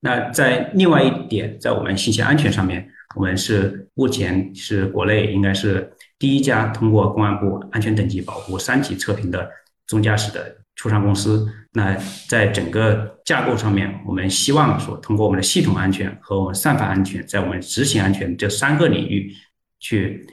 [0.00, 9.44] 那在另外一点，在我们信息安全上面，我们是目前是国内应该是第一家通过公安部安全等级保护三级测评的
[9.86, 10.56] 自动驾驶的。
[10.78, 11.96] 初创公司，那
[12.28, 19.32] 在整个架构上面，我们希望说，通过我们的系统安全和我们算法安全，在我们执行安全这三个领域，
[19.80, 20.26] 去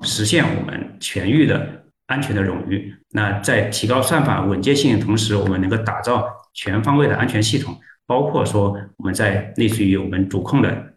[0.00, 2.92] 实现我们全域的安全的冗余。
[3.10, 10.94] 那在提高算法稳健性的同时，我们能够打造全方位的安全系统，包括说我们在类似于我们主控的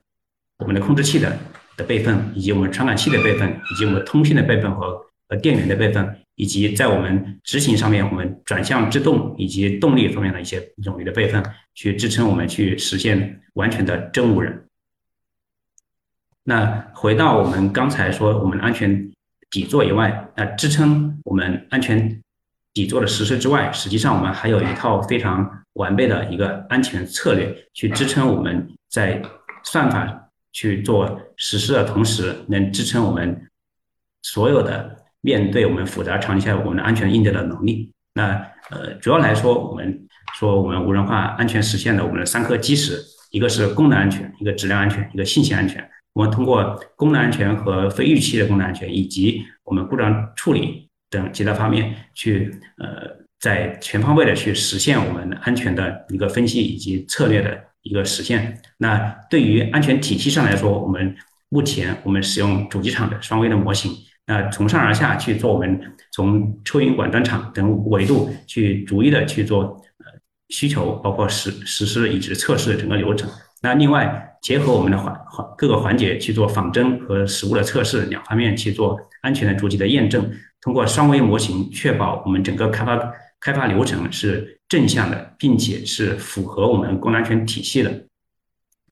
[0.57, 1.37] 我们的控制器的
[1.77, 14.65] 的备份，以及我们传感器的备份，以及我们通信的备份和和电源的备份，以及在我们执行上面，我们转向制动以及动力方面的一些冗余的备份，去支撑我们去实现完全的真无人。
[16.43, 19.11] 那回到我们刚才说，我们安全
[19.49, 22.21] 底座以外，那支撑我们安全
[22.73, 29.19] 底座的实施之外，实际上我们还有一套非常完备的一个安全策略，去支撑我们在
[29.63, 30.24] 算法
[30.55, 33.45] 去做实施的同时，能支撑我们
[34.21, 37.91] 所有的面对我们复杂场景下我们的安全应对的能力。
[38.13, 45.85] 那呃，主要来说，我们说我们无人化安全实现的我们的三颗基石，一个是功能安全，一个质量安全，一个信息安全。
[46.13, 58.61] 我们通过功能安全和非预期的功能安全，以及我们故障处理等几大方面，去呃，在全方位的去实现我们安全的一个分析以及策略的一个实现。
[58.77, 58.97] 那
[59.29, 61.15] 对于安全体系上来说，我们
[61.47, 63.91] 目前我们使用主机厂的双微的模型，
[64.27, 65.79] 那从上而下去做我们
[66.11, 69.63] 从抽云管端场等维度去逐一的去做
[69.99, 70.05] 呃
[70.49, 73.29] 需求，包括实实施以及测试的整个流程。
[73.61, 74.21] 那另外。
[74.45, 80.23] 结合我们的环环各个环节去做仿真和实物的测试，两方面去做安全的主机的验证。
[80.61, 82.95] 通过双微模型，确保我们整个开发
[83.45, 88.07] 开发流程是正向的，并且是符合我们功能安全体系的。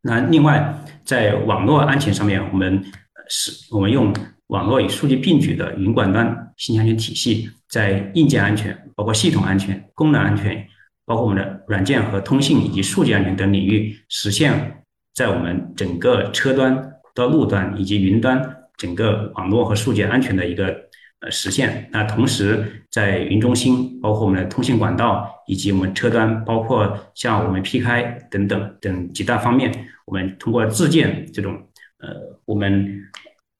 [0.03, 0.71] 那另外，
[1.03, 2.85] 在网络安全上面，我们
[3.27, 4.13] 是我们用
[4.47, 10.67] 网络与数据并举的云管端信息安全体系，在硬件安全、包括系统安全、功能安全，
[11.03, 14.83] 包括我们的软件和通信以及数据安全等领域实现。
[15.15, 20.82] 在我们整个车端到路端以及云端整个网络和数据安全的一个
[21.23, 29.71] 呃实现，那同时在云中心，包括我们的通信管道以及我们车端，包括像我们 PK 等等等几大方面，
[30.05, 31.53] 我们通过自建这种
[31.99, 32.09] 呃
[32.45, 33.01] 我们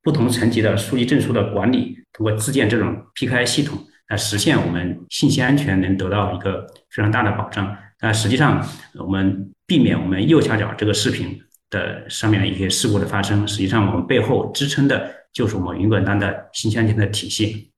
[0.03, 7.75] 不同层级的数据证书的管理，通过自建这种 PK 系统来实现我们信息安全能得到一个非常大的保障。
[8.01, 8.63] 那实际上
[8.95, 9.49] 我们。
[9.65, 17.71] 避免我们右下角这个视频的上面的一些事故的发生，实际上我们背后支撑的就是我们云管端的信息安全的体系。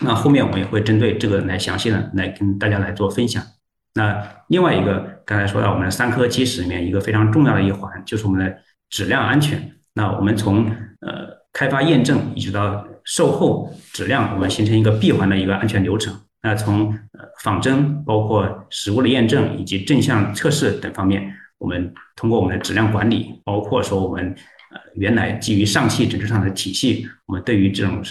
[0.00, 3.42] 那后面我们也会针对这个来详细的来跟大家来做分享。
[3.94, 8.56] 那另外一个刚才说到我们的三颗基石里面一个非常重要的一环就是我们的
[8.90, 9.72] 质量安全。
[9.94, 10.66] 那我们从
[11.00, 16.14] 呃开发验证一直到售后质量，我们形成一个闭环的一个安全流程。
[16.42, 24.36] 那从呃仿真，包括实物的验证以及正向测试等方面，我们通过我们的质量管理，包括说我们
[24.70, 28.02] 呃原来基于上汽整车厂的体系，我们对于这种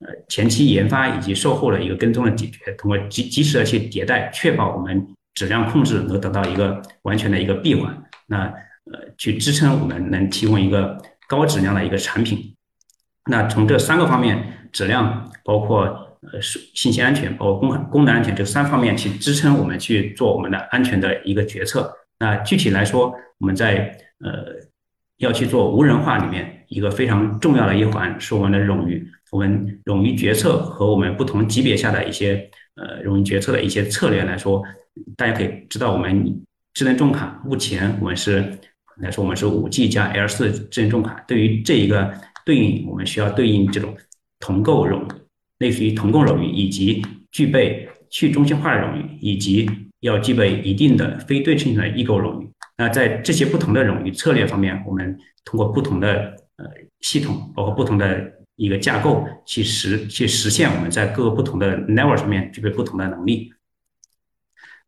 [0.00, 8.44] 呃前期研发以及售后的一个跟踪的解决，通过及及时的去迭代，确保我们质量控制能得到一个完全的一个闭环，那
[8.92, 12.54] 呃去支撑我们能提供一个高质量的一个产品。
[13.30, 16.08] 那从这三个方面，质量包括。
[16.32, 21.92] 呃，是信息安全，包括功功能安全这三方面去支撑我们去做我们的安全的一个决策。
[22.20, 24.54] 那具体来说，我们在呃
[25.22, 34.62] 要去做无人化里面一个非常重要的一环是我们的冗余，我们冗余决策和我们不同级别下的一些呃冗余决策的一些策略来说，
[35.16, 36.42] 大家可以知道，我们
[36.74, 38.58] 智能重卡目前我们是
[38.96, 42.12] 来说我们是五 G 加 L 四智能重卡，对于这一个
[42.44, 43.96] 对应，我们需要对应这种
[44.40, 45.02] 同构冗。
[45.58, 52.41] 类似于同构冗余，以及具备去中心化的冗余，以及要具备一定的非对称性的异构冗余。
[52.82, 56.66] 那在这些不同的冗余策略方面，我们通过不同的呃
[56.98, 63.52] 系统，包括不同的一个架构，去实去实现我们在各个不同的 level 上面具备不同的能力。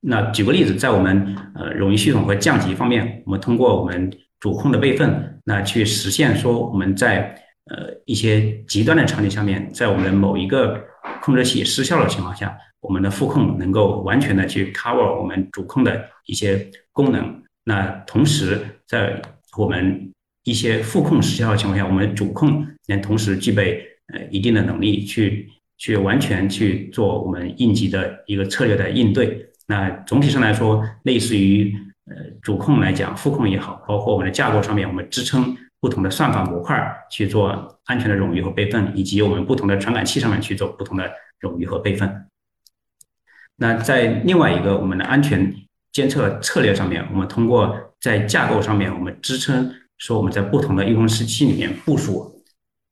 [0.00, 7.32] 那举个例子，在我们呃冗余系统和降级方面，我们通过我们主控的备份，那去实现说我们在
[7.66, 10.84] 呃，一些极端的场景下面，在我们某一个
[11.22, 17.43] 控制器失效的情况下，我们的副控能够完全的去 cover 我们主控的一些功能。
[17.64, 19.20] 那同时，在
[19.56, 20.12] 我们
[20.44, 25.48] 一些副控失效的情况下，我们主控能同时具备呃一定的能力去
[25.78, 29.46] 去完全去做我们应急的一个策略的应对。
[29.66, 31.74] 那总体上来说，类似于
[32.06, 35.56] 呃主控来讲，副控也好，包括我们的架构上面，我们支撑。
[35.80, 42.24] 不同的算法模块去做安全的冗余和备份，以及我们不同的传感器上面去做不同的冗余和备份。
[43.56, 45.54] 那在另外一个我们的安全
[45.94, 52.44] 监测策略上面，我们通过在架构上面，我们支撑说我们在不同的应用时期里面部署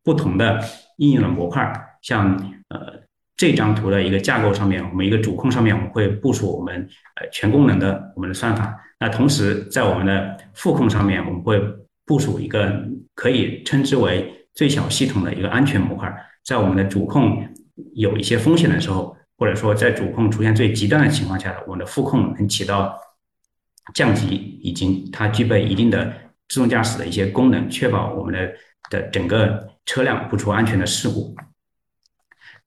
[0.05, 0.61] 不同的
[0.99, 1.71] 应用的模块。
[2.01, 2.35] 像
[2.69, 2.79] 呃
[3.37, 8.79] 这张图的一个架构上面，我们一个主控上面我们会部署我们呃全功能的我们的算法。
[9.01, 11.61] 那同时在我们的副控上面，我们会
[12.07, 12.85] 部署一个
[13.17, 16.12] 可以称之为最小系统的一个安全模块，
[16.45, 17.45] 在我们的主控
[17.95, 22.96] 有一些风险的时候，或者说在主控出现最极端的情况下，我们的副控能起到
[23.92, 26.14] 降级，以及它具备一定的
[26.48, 28.52] 自动驾驶的一些功能，确保我们的
[28.88, 31.35] 的整个车辆不出安全的事故。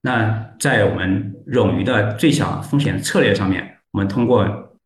[0.01, 4.77] 那在我们冗余的最小风险策略上面，我们通过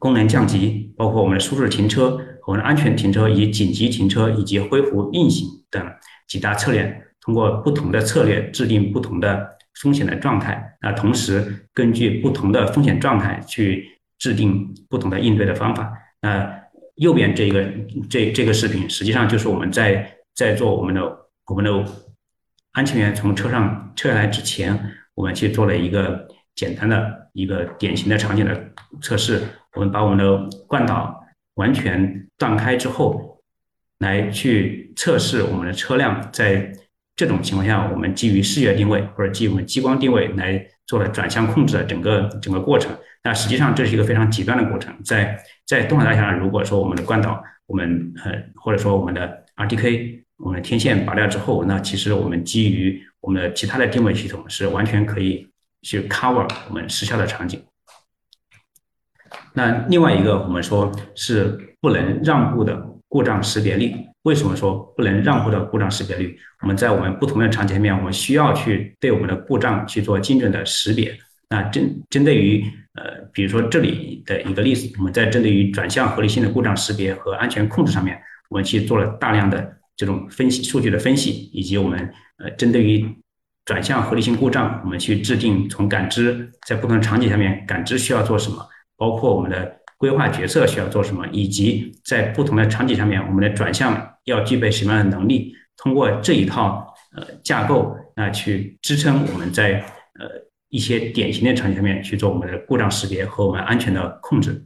[0.00, 5.80] 功能降级，包括我们的舒适停车、我们的安全停车以及紧急停车以及恢复运行等
[6.26, 10.76] 几大策略，通过不同的策略制定不同的风险的状态。
[10.80, 15.92] 那同时根据不同的风险状态去制定不同的应对的方法。
[16.20, 16.60] 那
[16.96, 17.66] 右边这个
[18.10, 21.84] 这这个视频实际上就是我们在在做我们的我们的。
[22.72, 24.78] 安全员从车上撤下来之前，
[25.14, 29.42] 我们去做了一个简单的一个典型的场景的测试。
[29.72, 33.40] 我们把我们的惯导完全断开之后，
[34.00, 36.70] 来去测试我们的车辆在
[37.16, 42.94] 这种情况下，我们基于视觉定位或者基于我们激光定位来做了转向控制的整个整个过程。
[43.24, 44.94] 那实际上这是一个非常极端的过程。
[45.02, 50.24] 在在东海大峡，如果说我们的惯导，我们呃或者说我们的 RTK。
[50.38, 55.48] 我们天线拔掉之后，那其实我们基于我们的其他的定位系统是完全可以
[55.80, 57.64] 去 cover 我们失效的场景。
[59.54, 66.38] 那另外一个我们说是不能让步的故障识别率，为什么说不能让步的故障识别率？
[66.62, 71.16] 我们在我们不同的场景里面，我们需要去对我们的故障去做精准的识别。
[71.48, 72.64] 那针针对于
[72.94, 79.74] 呃，比如说这里的一个例子，我们在针对于转向合理性的故障识别和安全控制上面，我们去做了大量的。
[79.98, 83.02] 这种分析数据的分析，以及我们呃针对于
[83.64, 88.58] 转向合理性故障，我们去制定从感知在不同场景下面感知需要做什么，
[88.98, 99.80] 包括我们的规划决策需要做什么，以及在不同的场景下面我们的转向要具备什么样的能力，通过这一套呃架构，那去支撑我们在
[100.18, 100.28] 呃
[100.68, 104.64] 一些典型的场景下面去做我们的故障识别和我们安全的控制。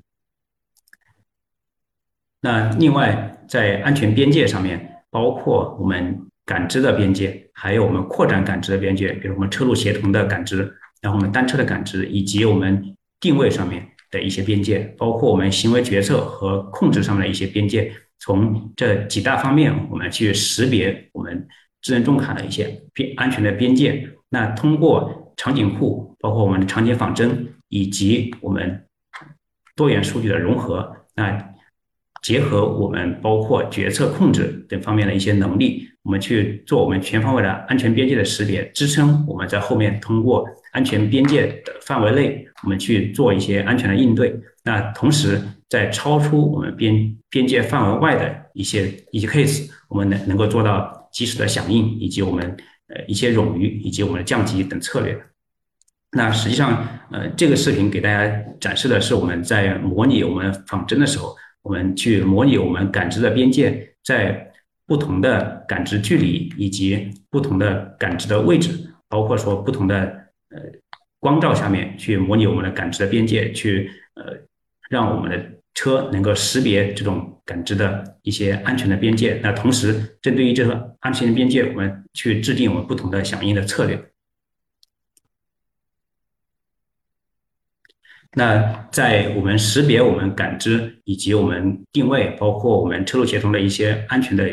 [2.41, 4.89] 那另外在安全边界上面。
[5.13, 6.17] 包括我们
[6.47, 10.59] 感知的边界，还有我们扩展感知的边界，比如我们车路协同的感知，
[11.01, 17.93] 然后我们单车的感知，以及我们定位上面的一些边界，包括我们行为决策和控制上面的一些边界。
[18.19, 21.47] 从这几大方面，我们去识别我们
[21.81, 24.09] 智能重卡的一些边安全的边界。
[24.29, 28.85] 那通过场景库，包括我们的场景仿真，以及我们
[29.75, 31.47] 多元数据的融合，那。
[32.23, 44.35] 结合我们包括决策控制等方面的一些能力，我们去做我们全方位的安全边界的识别，支撑我们在后面通过安全边界的范围内，我们去做一些安全的应对。
[44.65, 52.57] 那同时，在超出我们边边界范围外的一些一些 case，我们能能够做到及时的响应，以及我们
[52.89, 55.19] 呃一些冗余以及我们的降级等策略。
[56.13, 58.31] 那实际上，呃，这个视频给大家
[58.61, 61.37] 展示的是我们在模拟我们仿真的时候。
[61.63, 64.51] 我们去模拟我们感知的边界，在
[64.87, 68.71] 不同的感知距离以及不同的感知的位置，
[69.11, 70.20] 包括说不同的
[70.51, 70.61] 呃
[71.19, 74.37] 光照下面去模拟我们的感知的边界，去呃
[74.89, 79.41] 让我们的车能够识别这种感知的一些安全的边界。
[79.43, 84.11] 那同时，针对于这个安全的边界，我们去制定我们不同的响应的策略。
[88.33, 94.49] 那在我们识别、我们感知以及我们定位，包括我们车路协同的一些安全的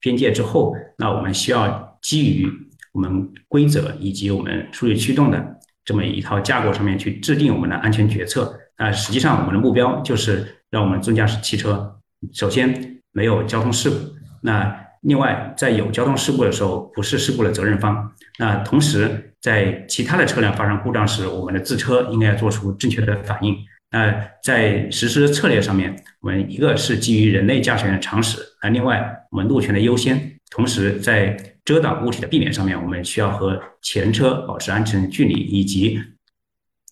[0.00, 2.48] 边界之后，那我们需要基于
[2.92, 8.58] 我们规则以及我们数据驱动的这么一套架构上面去制定我们的安全决策。
[8.78, 11.96] 那实际上，我们的目标就是让我们自动驾驶汽车
[12.32, 13.96] 首先没有交通事故。
[14.42, 18.12] 那另外，在有交通事故的时候，不是事故的责任方。
[18.38, 23.56] 那同时，在其他的车辆发生故障时，我们的自车应该做出正确的反应。
[23.90, 28.38] 那在实施策略上面，我们一个是基于人类驾驶员的常识。
[28.62, 31.36] 那另外，我们路权的优先，同时在
[31.70, 36.00] 遮挡物体的避免上面，我们需要和前车保持安全距离，以及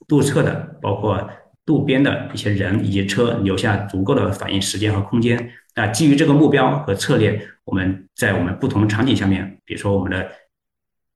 [0.07, 1.29] 路侧的包括
[1.67, 5.51] 路边的一些人以及车留下足够的反应时间和空间。
[5.75, 7.45] 那基于这个目标和策略。
[7.69, 10.27] 我们在我们不同场景下面，比如说我们的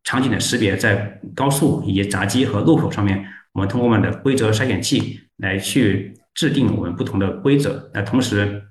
[0.04, 3.24] 场景的识别，在高速以及闸机和路口上面，
[3.54, 7.90] 我们通过我们的规则筛选器来去制定我们不同的规则。
[7.94, 8.62] 那同时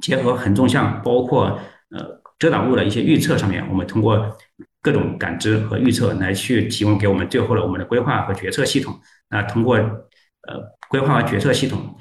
[0.00, 1.60] 结合横纵向，包括
[1.90, 4.36] 呃遮挡物的一些预测上面，我们通过
[4.80, 8.98] 各种感知和预测来去提供给我们最后的我们的规划和决策系统。
[9.28, 11.96] 那通过呃规划和决策系统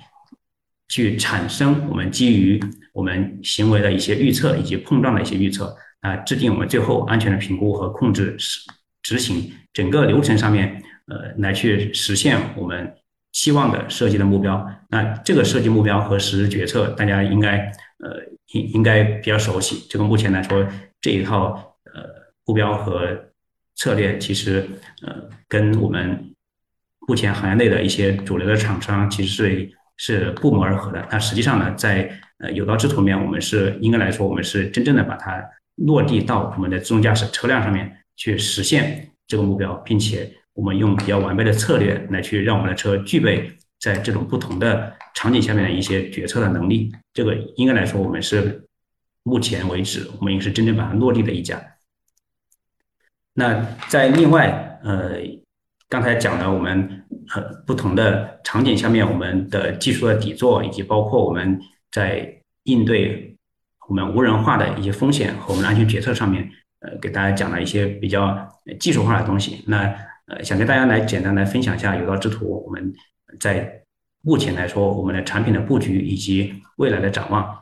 [0.88, 2.60] 去产生我们基于
[2.94, 8.62] 我们行为的一些预测以及碰撞的一些预测啊，制定我们最后安全的评估和控制实
[9.02, 12.94] 执行整个流程上面，呃，来去实现我们
[13.32, 14.66] 期望的设计的目标。
[14.90, 18.22] 那这个设计目标和实施决策，大家应该呃
[18.54, 19.86] 应应该比较熟悉。
[19.90, 20.66] 这个目前来说，
[21.02, 22.04] 这一套呃
[22.46, 23.18] 目标和
[23.76, 24.68] 策略，其实
[25.02, 26.34] 呃跟我们
[27.08, 31.08] 目前行业内的一些主流的厂商其实是是不谋而合的。
[31.12, 35.44] 那实际上呢，在呃，有道之途面，我们是应该来说，我们是真正的把它
[35.76, 46.92] 落地到我们的自动驾驶车辆上面去实现这个目标，并且我们用比较完备的策略来去让我们的车具备在这种不同的场景下面的一些决策的能力。
[47.14, 48.68] 这个应该来说，我们是
[49.24, 51.62] 目前为止，我们也是真正把它落地的一家。
[53.34, 55.18] 那在另外，呃，
[55.90, 57.06] 刚才讲的我们
[57.36, 61.60] 呃不同的场景下面，我们的技术的底座，以及包括我们。
[61.90, 63.34] 在应对
[63.88, 66.48] 我们无人化的一些风险和我们的安全决策上面，
[66.82, 68.38] 呃，给大家讲了一些比较
[68.78, 69.64] 技术化的东西。
[69.66, 69.92] 那
[70.28, 72.94] 呃，想跟大家来简单来分享一下有道之途我们
[73.40, 73.82] 在
[74.22, 77.58] 目前来说我们的产品的布局以及未来的展望。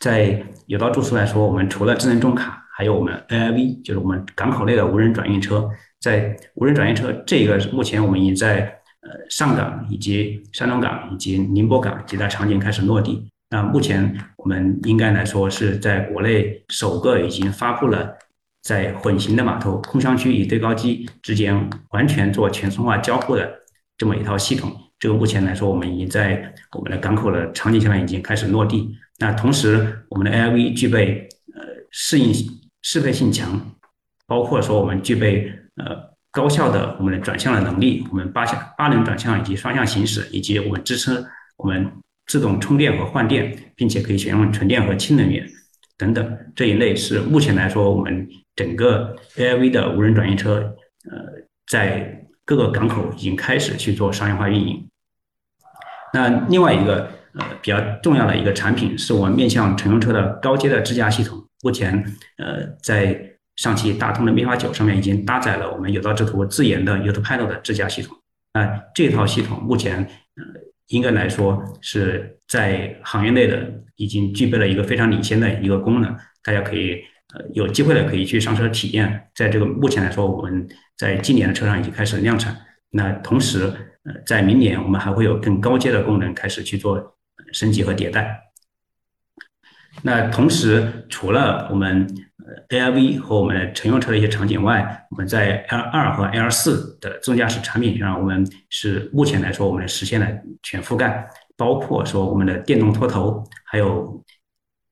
[0.00, 5.70] 在有道住宿来说，我们除了智能重卡，还有我们 AIV，就是我们港口内的无人转运车。
[6.00, 8.74] 在无人转运车这个目前我们已经在。
[9.00, 13.30] 呃，上港以及山东港以及宁波港几大场景开始落地。
[13.48, 18.18] 那目前我们应该来说是在国内首个已经发布了，
[18.60, 23.57] 在混行的码头空箱区与对高机之间完全做全 son 化交互的
[23.98, 24.74] 这么一套系统。
[24.98, 28.96] 这个目前来说，我们已经在我们的港口的场景下面已经开始落地。
[29.18, 32.32] 那同时，我们的 AIV 具备呃适应
[32.80, 33.60] 适配性强，
[34.26, 36.08] 包括说我们具备呃。
[36.30, 41.24] 高效的我们的转向的能力，我们八向八轮转向以及双向行驶，以及我们支撑
[41.56, 41.90] 我们
[42.26, 45.44] 自动充电和换电，并且可以选用纯电和氢能源
[45.96, 50.60] 等等这一类是目前来说我们整个 A I V 的无人转运车，
[51.10, 51.18] 呃，
[51.66, 54.88] 在各个港口已经开始去做商业化运营。
[56.14, 62.02] 那另外一个呃比较重要的一个产品是我们面向乘用车的高阶的智驾系统，目前
[62.38, 63.34] 呃在。
[63.58, 68.16] 上汽大通的灭法九上面已经搭载了我们有道之途自研的 Utopilot 的智驾系统。
[68.54, 69.96] 那这套系统目前
[70.36, 70.44] 呃
[70.86, 77.02] 应该来说是在行业内的已经具备了一个非常领先的一个功能，大家可以
[77.34, 79.28] 呃有机会的可以去上车体验。
[79.34, 80.68] 在这个目前来说，我们
[80.98, 82.54] 在今年的车上已经开始量产。
[82.90, 83.72] 那同时
[84.04, 87.16] 呃在明年我们还会有更高阶的功能开始去做
[87.52, 88.42] 升级和迭代。
[90.02, 92.06] 那同时除了我们
[92.70, 100.26] A I V 和我们的乘用车的一些场景外，我们在 L 二和 L 四的自动驾驶产品上，我们是目前来说，我们实现了
[100.62, 104.24] 全覆盖，包括说我们的电动拖头，还有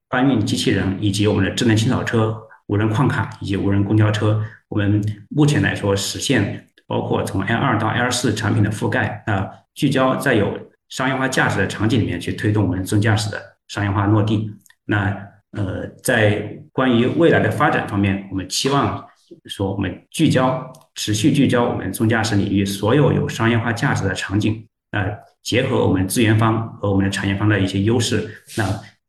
[0.08, 2.36] 搬运机器人，以及我们的智能清扫车、
[2.66, 14.50] 无人矿卡以及无人公交车，我们目前来说实现包括从 L 二到 L 四产品的覆盖，啊，聚焦在有商业化价值的场景里面去推动我们自动驾驶的商业化落地，
[14.84, 15.26] 那。
[15.52, 19.02] 呃，在关于未来的发展方面，我们期望
[19.46, 28.64] 说我们聚焦、持续聚焦我们自动驾驶领域所有有商业化价值的场景，呃，结合我们资源方和我们的产业方的一些优势，那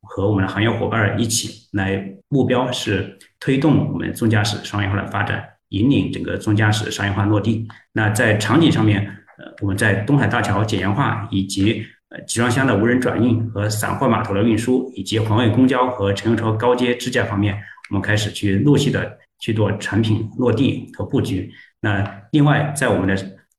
[0.08, 7.68] 和我们的行业伙伴一起来，目标是推动我们自动驾驶商业化的发展，引领整个自动驾驶商业化落地。
[7.92, 9.00] 那在场景上面，
[9.38, 11.84] 呃，我们在东海大桥简约化以及。
[12.10, 17.54] 呃，集装箱的无人转运和散货码头的运输，以及环卫公交和乘用车高阶支架方面，
[17.90, 21.52] 我们开始去陆续的去做产品落地和布局。
[21.82, 22.02] 那
[22.32, 23.14] 另外，在我们的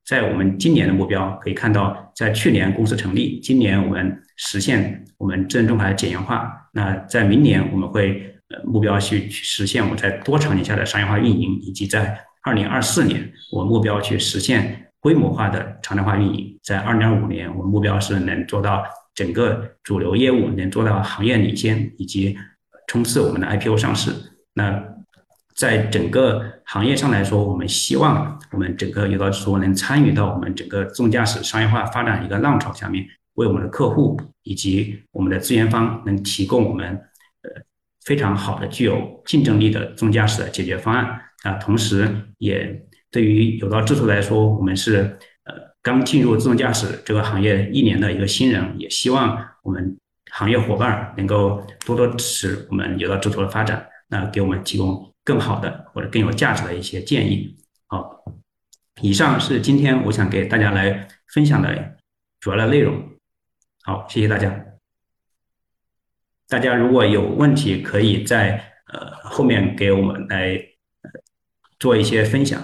[0.10, 6.51] 在我们今年的目标可以看到，在去年公司成立，今年我们实现我们智能中台的简约化。
[6.74, 14.88] 那在明年我们会呃目标去去实现我们在多场景下的商业化运营，以及在二零二四年我目标去实现。
[15.01, 18.84] 规模化的常态化运营，在二零二五年，我们目标是能做到
[19.14, 22.36] 整个主流业务能做到行业领先，以及
[22.88, 24.12] 冲刺我们的 IPO 上市。
[24.53, 24.84] 那
[25.60, 36.88] 在整个行业上来说，我们希望我们整个有道之说能参与到我们整个自动驾驶商业化发展一个浪潮下面，为我们的客户以及我们的资源方能提供我们
[37.41, 37.51] 呃
[38.05, 42.86] 非常好的具有竞争力的自动驾驶的解决方案啊，同时也。
[43.12, 49.97] 对于有道智图来说，我们是呃刚进入自动驾驶这个行业一年的一个新人，也希望我们
[50.30, 57.55] 行业伙伴能够多多支持我们有道智图的发展，那给我们提供更好的或者更有价值的一些建议。
[57.86, 58.25] 好，
[58.99, 61.97] 以上是今天我想给大家来分享的
[62.39, 62.99] 主要的内容。
[63.84, 64.65] 好，谢谢大家。
[66.47, 70.59] 大家如果有问题，可以在呃后面给我们来
[71.77, 72.59] 做一些分享。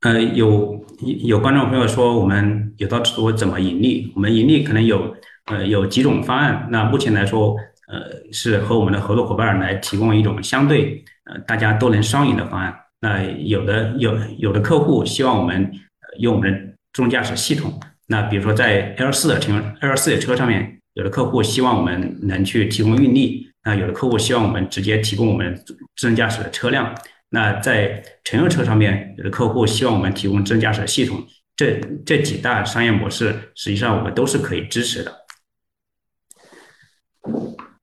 [0.00, 0.84] 呃，有
[1.24, 4.12] 有观众朋友说，我们有道制图怎么盈利？
[4.14, 6.68] 我们盈利可能有呃有几种方案。
[6.70, 7.56] 那目前来说，
[7.88, 12.74] 呃，是和我们的合作伙伴来提供一种相对呃大家都能双赢的方案。
[13.00, 15.70] 那有的有有的客户希望我们
[16.18, 16.58] 用我们的
[16.92, 17.80] 自动驾驶系统。
[18.06, 23.48] 那比如说在 L 四的乘 L 四的车上面，有的客户希望我们能去提供运力。
[23.64, 25.54] 那有的客户希望我们直接提供我们
[25.96, 26.94] 自动驾驶的车辆。
[27.30, 31.24] 那在乘用车上面，有的客户希望我们提供自动驾驶系统，
[31.56, 35.12] 这这几大商业模式，实际上我们都是可以支持的。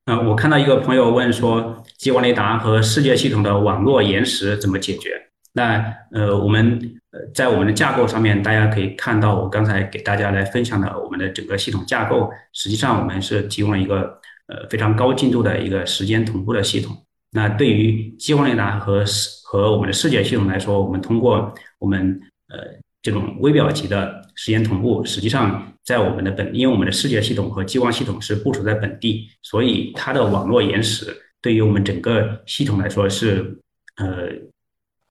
[0.10, 5.12] 呃，我看到一个朋友问说，激光雷达和世界系统的网络延时怎么解决？
[5.53, 6.80] 那呃，我们
[7.12, 16.97] 呃在我们的架构上面，大家可以看到我刚才给大家来分享的我们的整个系统架构，实际上我们是提供了一个呃非常高精度的一个时间同步的系统。
[17.32, 19.05] 那对于激光雷达和
[19.43, 22.57] 和我们的视觉系统来说，我们通过我们呃
[23.02, 33.60] 这种微表级的时间同步，实际上在我们的本，因为我们的视觉系统和激光系统是部署在本地，所以它的网络延时对于我们整个系统来说是
[33.97, 34.28] 呃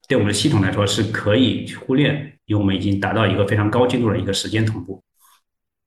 [0.09, 2.13] 对我们的系统来说是可以忽略，
[2.47, 5.03] 因为我们已经达到一个非常高精度的一个时间同步。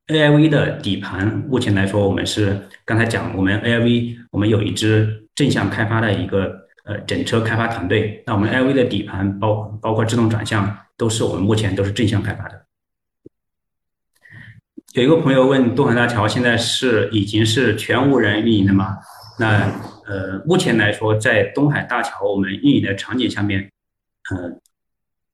[0.08, 5.20] A I V 的底盘目前来说，我们是刚才讲我们 A I V，我们有一支。
[5.34, 12.68] 正向开发的一个呃整车开发团队，那我们 A I V 的底盘包包括自动转向，都是我们目前都是正向开发的。
[14.93, 18.97] 有一个朋友问：东海大桥现在是已经是全无人运营的吗？
[19.39, 19.64] 那
[20.06, 23.72] 呃，目前来说，在东海大桥我们运营的场景下面，
[24.30, 24.62] 呃，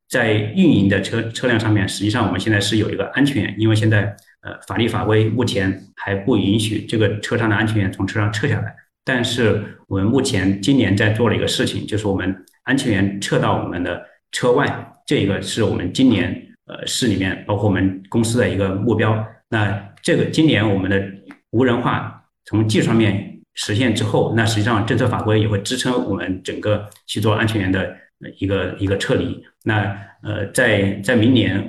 [0.07, 8.73] 在运营的车车辆上面，实际上我们现在是有一个安全员，因为现在呃法律法规目前还不允许这个车上的安全员从车上撤下来。
[9.03, 14.01] 但是我们目前今年在做的一个事情，就是我们安全员撤到我们的
[14.31, 19.25] 车外，这个是我们今年呃市里面包括我们公司的一个目标。
[19.49, 21.03] 那这个今年我们的
[21.49, 27.97] 无人化从技术上面实现之后，那实际上政策法规也会支撑我们整个去做安全员的
[28.37, 29.43] 一个一个撤离。
[29.63, 31.67] 那呃在在明年，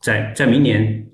[0.00, 1.06] 在在明年。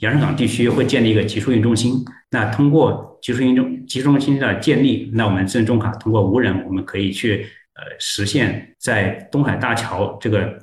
[0.00, 1.92] 洋山港地区会建立一个集束运中心，
[2.32, 10.58] 那通过集束运中集束中心的建立，那我们智能中卡通过无人，我们可以去呃实现在东海大桥这个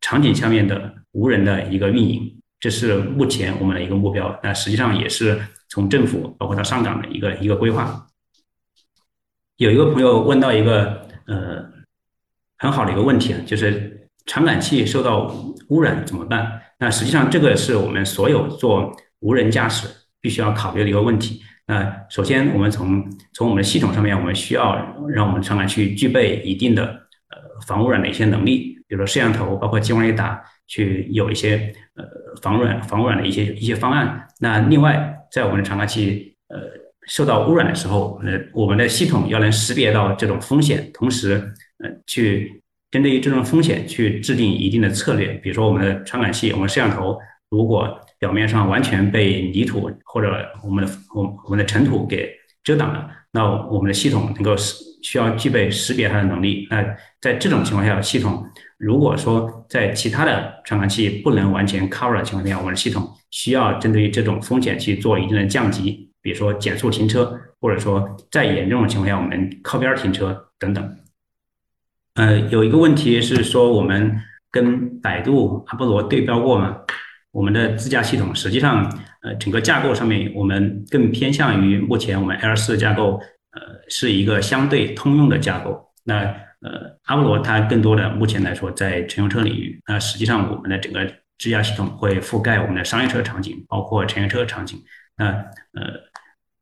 [0.00, 4.38] 场景下面的无人的一个运营，这是目前我们的一个目标。
[4.42, 8.06] 那实际上也是从政府包括到上港的一个一个规划。
[9.56, 11.64] 有一个朋友问到一个呃
[12.58, 15.32] 很好的一个问题啊，就是传感器受到
[15.68, 16.60] 污染怎么办？
[16.78, 19.86] 那实际上，这个是我们所有做无人驾驶
[20.20, 21.42] 必须要考虑的一个问题。
[21.72, 23.02] 那首先，我们从
[23.32, 24.76] 从我们的系统上面，我们需要
[25.08, 32.04] 让我们传感器具备一定的呃防污染的一些能力，比如说摄像头，包括激光雷达，去有一些呃
[32.42, 34.28] 防污染防污染的一些一些方案。
[34.38, 36.58] 那另外，在我们的传感器呃
[37.06, 41.42] 受到污染的时候，呃我们的系统要能识别到这种风险，同时
[41.82, 42.60] 呃去。
[42.92, 47.18] 针对于这种风险去制定一定的策略，比如说我们的传感器、我们摄像头，
[47.48, 56.68] 如果表面上完全被泥土或者我们的我我们的尘土给遮挡了，那我们的系统能够识需要具备识别它的能力。
[56.70, 56.84] 那
[57.20, 58.46] 在这种情况下，系统
[58.78, 70.96] 如果说在其他的传感器不能完全 cover 的情况下，我们的系统需要针对于这种风险去做一定的降级，比如说减速停车，或者说再严重的情况下，我们靠边停车等等。
[72.14, 74.16] 呃，有一个问题是说，我们
[74.48, 76.78] 跟百度、阿波罗对标过吗？
[77.32, 78.88] 我们的自驾系统实际上，
[79.22, 83.18] 呃，整个架构上面，我们更偏向于目前我们 L 四架构，
[83.52, 85.90] 呃，是一个相对通用的架构。
[86.04, 86.14] 那
[86.60, 91.04] 呃，阿波罗它更多的目前来说在乘用车领域，那实际上我们的整个
[91.38, 94.78] 自驾系统会覆盖我们的商业车场景，包括乘用车场景。
[95.16, 95.98] 那呃，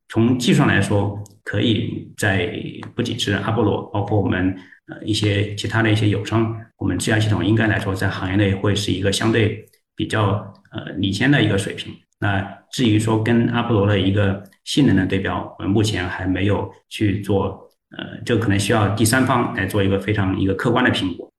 [0.09, 2.51] 从技术上来说，可以在
[2.95, 4.57] 不仅是阿波罗，包括我们。
[4.87, 9.65] 呃，一些其他的一些友商，我们自驾系统应该来说，在行业内会是一个相对
[9.95, 11.93] 比较呃领先的一个水平。
[12.19, 12.41] 那
[12.71, 21.31] 至于说跟阿波罗的一个性能的对标，我们目前还没有去做，呃，这可能需要第三方来做一个非常一个客观的评估。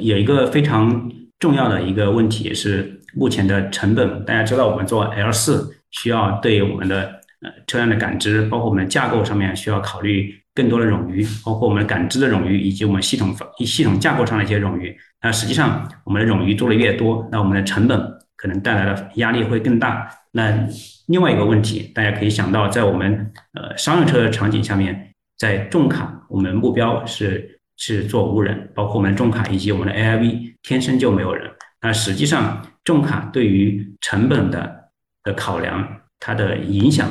[0.00, 4.24] 有一个非常重要的一个问题是目前的成本。
[4.24, 13.34] 大家知道，我们做 L 四需要对我们的呃，车辆的感知，包括我们的架构上面需要考虑更多的冗余，包括我们的感知的冗余，以及我们系统
[13.64, 14.94] 系统架构上的一些冗余。
[15.22, 18.00] 那实际上，我们的冗余做的越多，那我们的成本
[18.36, 20.08] 可能带来的压力会更大。
[20.32, 20.66] 那
[21.06, 31.50] 另外一个问题，大家可以想到，在我们呃商用车的场景下面，在重卡，我们目标是是做无人，包括我们重卡以及我们的 AIV，天生就没有人。
[31.80, 34.90] 那实际上，重卡对于成本的
[35.22, 35.86] 的考量，
[36.18, 37.08] 它的影响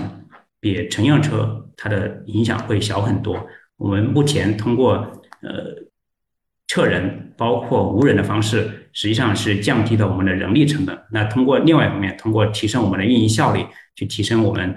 [0.59, 3.43] 比乘用车它的影响会小很多。
[3.77, 4.93] 我们目前通过
[5.41, 5.75] 呃
[6.67, 10.95] 测人，包括无人的方式，实际上是降低了我们的人力成本。
[11.11, 13.65] 那通过另外一方面，通过提升我们的运营效率，
[13.95, 14.75] 去提升我们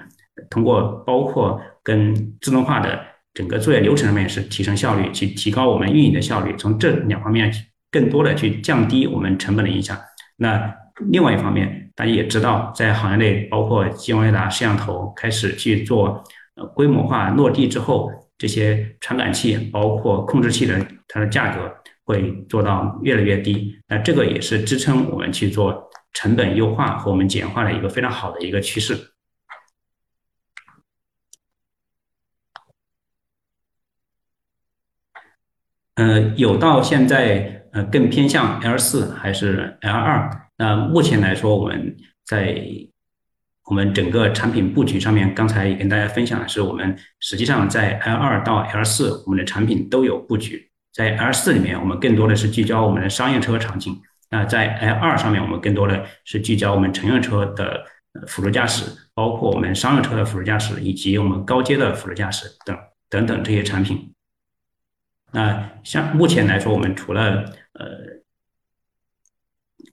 [0.49, 2.99] 通过包括跟自动化的
[3.35, 6.55] 整个作业流程上面是提升效率，去提高我们运营的效率。
[6.57, 7.53] 从这两方面
[7.91, 9.95] 更多的去降低我们成本的影响。
[10.37, 10.73] 那
[11.11, 16.23] 另外一方面，大家也知道，在行业内，包括激光雷达、摄像头开始去做
[16.73, 23.75] 规模化落地之后，这些传感器包括控制器的它的价格会做到越来越低。
[23.87, 29.11] 那这个也是支撑我们去做成本优化和我们简化的一个非常好的一个趋势。
[35.95, 37.53] 呃，有到现在。
[37.75, 40.49] 呃，更偏向 L 四还是 L 二？
[40.55, 41.93] 那目前来说，我们
[42.23, 42.57] 在
[43.65, 50.69] 我们整个产品布局上面，刚才也跟大家分享的是，我们实际上在 L 二到 L 四，我们的产品都有布局。
[50.93, 53.93] 在 L 四里面，我们更多的是聚焦我们的商业车场景；
[54.29, 57.83] 那在 L 二上面，我们更多的是聚焦我们乘用车的
[58.27, 62.77] 辅助驾驶，包括我们商用车的辅助驾驶，以及我们高阶的辅助驾驶等
[63.09, 64.13] 等等这些产品。
[65.31, 67.43] 那像目前来说，我们除了
[67.73, 67.85] 呃，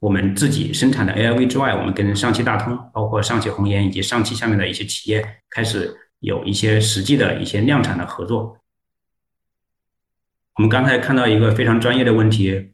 [0.02, 8.58] 我们自己生产的 AIV 之外，我们跟上汽大通、包括上汽红岩以及上汽下面的一些企业开始有一些实际的一些量产的合作。
[10.56, 12.72] 我们刚才看到一个非常专业的问题：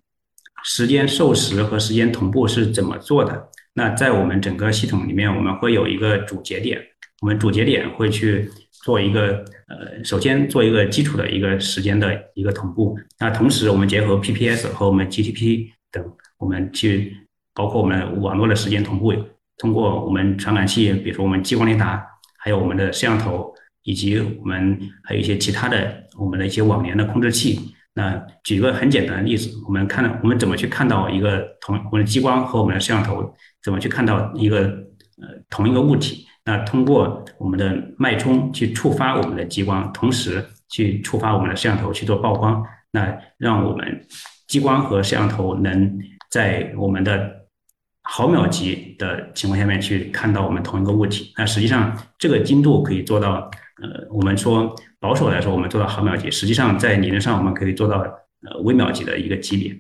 [0.65, 3.51] 时间授时和时间同步是怎么做的？
[3.75, 6.81] 那在我们整个系统里面，我们会有一个主节点，
[7.21, 8.51] 我们主节点会去。
[8.85, 12.97] 做一个呃，首先做一个基础的一个时间的一个同步。
[13.19, 16.03] 那同时，我们结合 PPS 和我们 GTP 等，
[16.39, 17.17] 我们去
[17.55, 19.13] 包括我们网络的时间同步，
[19.59, 22.05] 通过我们传感器，比如说我们激光雷达，
[22.39, 27.75] 还有我们的摄像头，以及我们还有一些其他的我们的一些网联的控制器。
[27.95, 34.67] 那举个很简单的例子，我们看我们怎么去看到一个同我们的激光和我们的摄像头怎么去看到一个
[35.21, 36.25] 呃同一个物体。
[36.45, 44.07] 那通过我们的脉冲去触发我们的激光，同时去触发我们的摄像头去做曝光，那让我们
[44.47, 45.99] 激光和摄像头能
[46.29, 47.47] 在我们的
[48.03, 51.33] 毫秒级的情况下面去看到我们同一个物体。
[51.37, 53.51] 那实际上这个精度可以做到，
[53.83, 57.99] 呃，我们说保守来说，我们做到毫秒级，实际上在理论上我们可以做到
[58.43, 59.79] 呃微秒级的一个级别。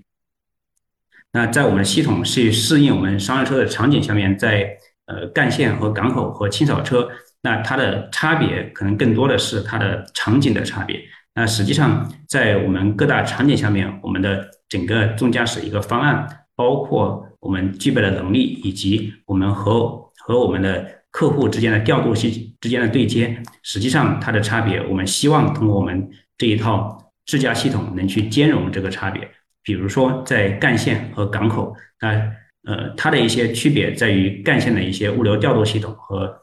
[1.32, 4.76] 那在我们的系统是适应我们商业车的场景下面，在
[5.06, 7.08] 呃，干线和港口和清扫车，
[7.40, 11.00] 那它的差别可能更多的是它的场景的差别。
[11.38, 16.26] 那实际上，在我们各大场景下面，我们的整个自动驾驶一个方案，
[16.56, 29.30] 包括我们具备的能力，以及我们和和我们的客户之间的调度系之间的对接，实际上它的差别，我们希望通过我们这一套智驾系统能去兼容这个差别。
[29.62, 32.20] 比如说在干线和港口，那。
[32.66, 36.38] 呃，它的一些区别在于干线的一些物流调度系统和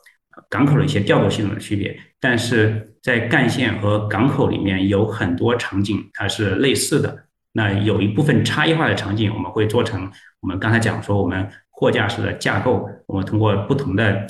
[0.49, 7.25] 港口的一些调度系统的区别，但是在干线和港口里面有很多场景它是类似的。
[7.53, 10.11] 那有一部分差异化的场景，我们会做成
[10.41, 14.27] 我们刚才讲说我们货架式的架构，我们通过不同的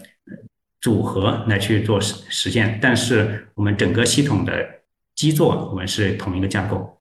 [0.81, 2.77] 组合来去做实实现。
[2.81, 4.65] 但是我们整个系统的
[5.15, 6.99] 基座我们是同一个架构，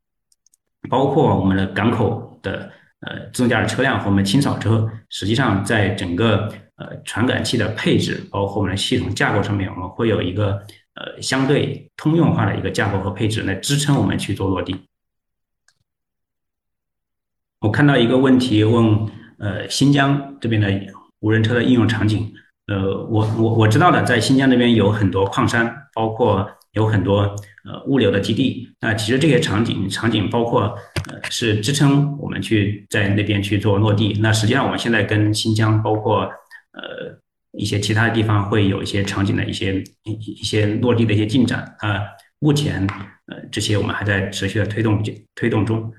[0.88, 2.70] 包括我们的港口的。
[3.06, 10.52] 呃，自动驾驶车辆和我们清扫车，实际上在整个呃传感器的配置，包括我们的系统架构上面，我们会有一个
[10.94, 14.74] 呃相对通用化的一个架构和配置来支撑我们去做落地。
[17.60, 19.06] 我看到一个问题问，
[19.38, 20.68] 呃，新疆这边的
[21.20, 22.32] 无人车的应用场景，
[22.68, 26.48] 呃，我我我知道的，在新疆那边有很多矿山，包括。
[26.74, 30.76] 有很多呃物流的基地，那其实这些场景场景包括
[31.08, 34.12] 呃是支撑我们去在那边去做落地。
[34.20, 36.22] 那实际上我们现在跟新疆包括
[36.72, 37.18] 呃
[37.52, 42.00] 一些其他地方会有一些场景的一些一一些落地的一些进展啊。
[42.40, 42.86] 目前
[43.26, 45.02] 呃这些我们还在持续的推动
[45.34, 45.92] 推动中。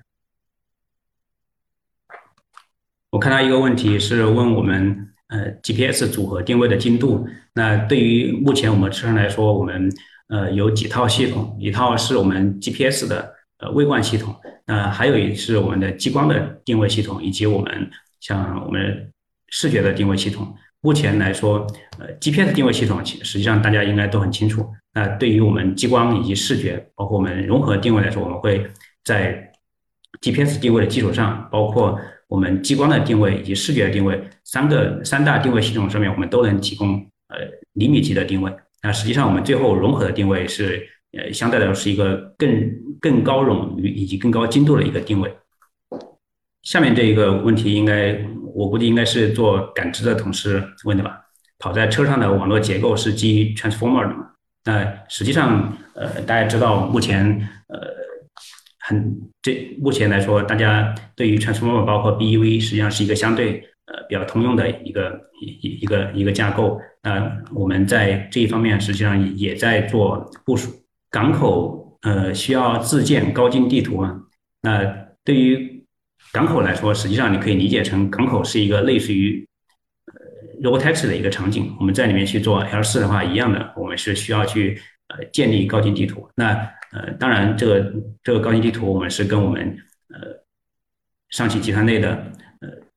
[3.12, 7.26] 我看到一个问题是问我们呃 GPS 组合定位的精度。
[7.54, 9.90] 那对于目前我们车上来说，我们
[10.28, 19.12] 呃，有几套系统，一套是我们 GPS 的呃微观系统，那还有一是我们的激光的定位系统，以及我们像我们
[19.50, 20.56] 视觉的定位系统。
[20.82, 21.66] 目前来说，
[21.98, 24.68] 呃，GPS 定位系统其实际上大家应该都很清楚。
[24.94, 28.66] 那对于我们激光以及视觉，包括我们融合定位来说，我们会
[29.04, 29.52] 在
[30.22, 36.96] GPS 定位的基础上，包括我们激光的定位以及视觉的定位三个三大定位系统上面，我们都能提供
[37.30, 37.38] 呃
[37.74, 38.52] 厘米级的定位。
[38.86, 42.72] 那实际上我们最后融合的定位是呃相对来说是一个更
[43.02, 45.36] 更高冗余以及更高精度的一个定位。
[46.62, 48.18] 下面这一个问题应该。
[48.58, 51.20] 我估计应该是做感知的同事问的吧。
[51.60, 54.30] 跑在车上的网络结构是基于 transformer 的嘛？
[54.64, 57.22] 那实际上，呃，大家知道目前，
[57.68, 57.78] 呃，
[58.80, 66.80] 很这目前来说，大家对于 transformer 包括 BEV 实际上是一个相对呃比较通用的一个一一个一个架构。
[67.04, 70.72] 那我们在这一方面实际上也在做部署。
[71.12, 74.22] 港口呃需要自建高精地图嘛？
[74.62, 74.84] 那
[75.24, 75.86] 对于
[76.34, 79.48] 港口来说，实际上你可以理解成港口是一个类似于
[80.08, 81.74] 呃 robotaxi 的一个场景。
[81.80, 84.78] 我们在里面去做 L 四的话，一样的，我们是需要去
[85.08, 86.28] 呃建立高精地图。
[86.36, 86.54] 那
[86.92, 89.78] 呃，当然这个这个高精地图，我们是跟我们
[90.10, 90.44] 呃
[91.30, 92.32] 上汽集团内的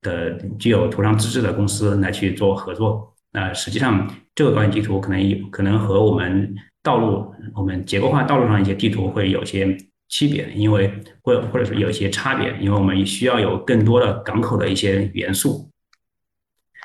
[0.08, 3.14] 的具有图上资质的公司来去做合作。
[3.32, 9.76] 那实际上这个高精地图可能有可能和我们道路我们结构化道路上一些地图会有些。
[10.10, 10.90] 区别，因为
[11.20, 15.70] 或或者说有一些差别，因为我们需要有更多的港口的一些元素。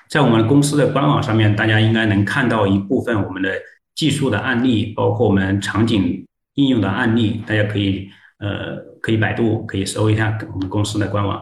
[0.09, 3.49] 在我们公司的官网上面，大家应该能看到一部分我们的
[3.95, 8.09] 技术的案例，包括我们场景应用的案例，大家可以
[8.39, 11.41] 呃可以百度，可以搜一下我们公司的官网。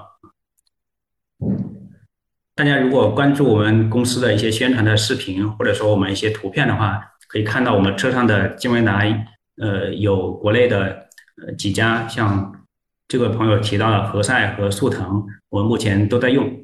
[2.61, 9.03] 大家如果关注我们公司的一些宣传的视频，或者说我们一些图片的话，可以看到我们车上的金维达，
[9.59, 11.07] 呃，有国内的。
[11.41, 12.53] 呃，几家像
[13.07, 16.63] 这个朋友提到的何赛和速腾，我们目前都在用。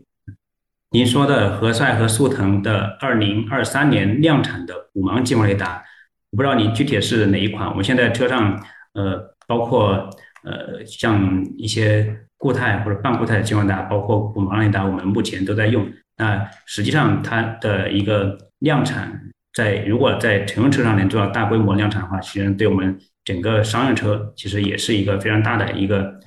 [0.91, 5.83] 您说的何赛和速腾的二零二三年量产的五芒激光雷达，
[6.29, 7.67] 我不知道你具体是哪一款。
[7.67, 10.07] 我们现在车上，呃，包括
[10.43, 15.87] 呃像一些固态或者半固态的激光雷达，包括五芒雷达，我们目前都在用。
[16.17, 22.99] 那实际上它的一个量产，在如果在乘用车上能做到大规模量产的话，其实对我们。
[23.27, 26.17] 整个商用车其实也是一个非常大的一个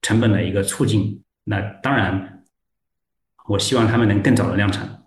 [0.00, 1.22] 成本的一个促进。
[1.44, 2.44] 那当然，
[3.46, 5.02] 我希望他们能更早的量产。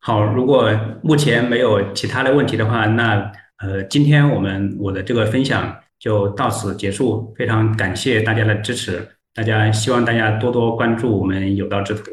[0.00, 0.72] 好，如果
[1.04, 7.32] 目前没有其他的问题的话，那呃，今天我们我的这个分享就到此结束。
[7.38, 12.10] 非常感谢大家的支持，大家希望大家多多关注我们有道之途。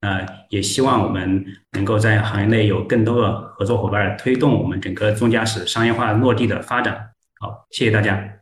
[0.00, 7.10] 呃，也希望我们能够在行业内有更多的合作伙伴，推动我们整个中驾驶商业化落地的发展。
[7.38, 8.35] 好，谢谢大家。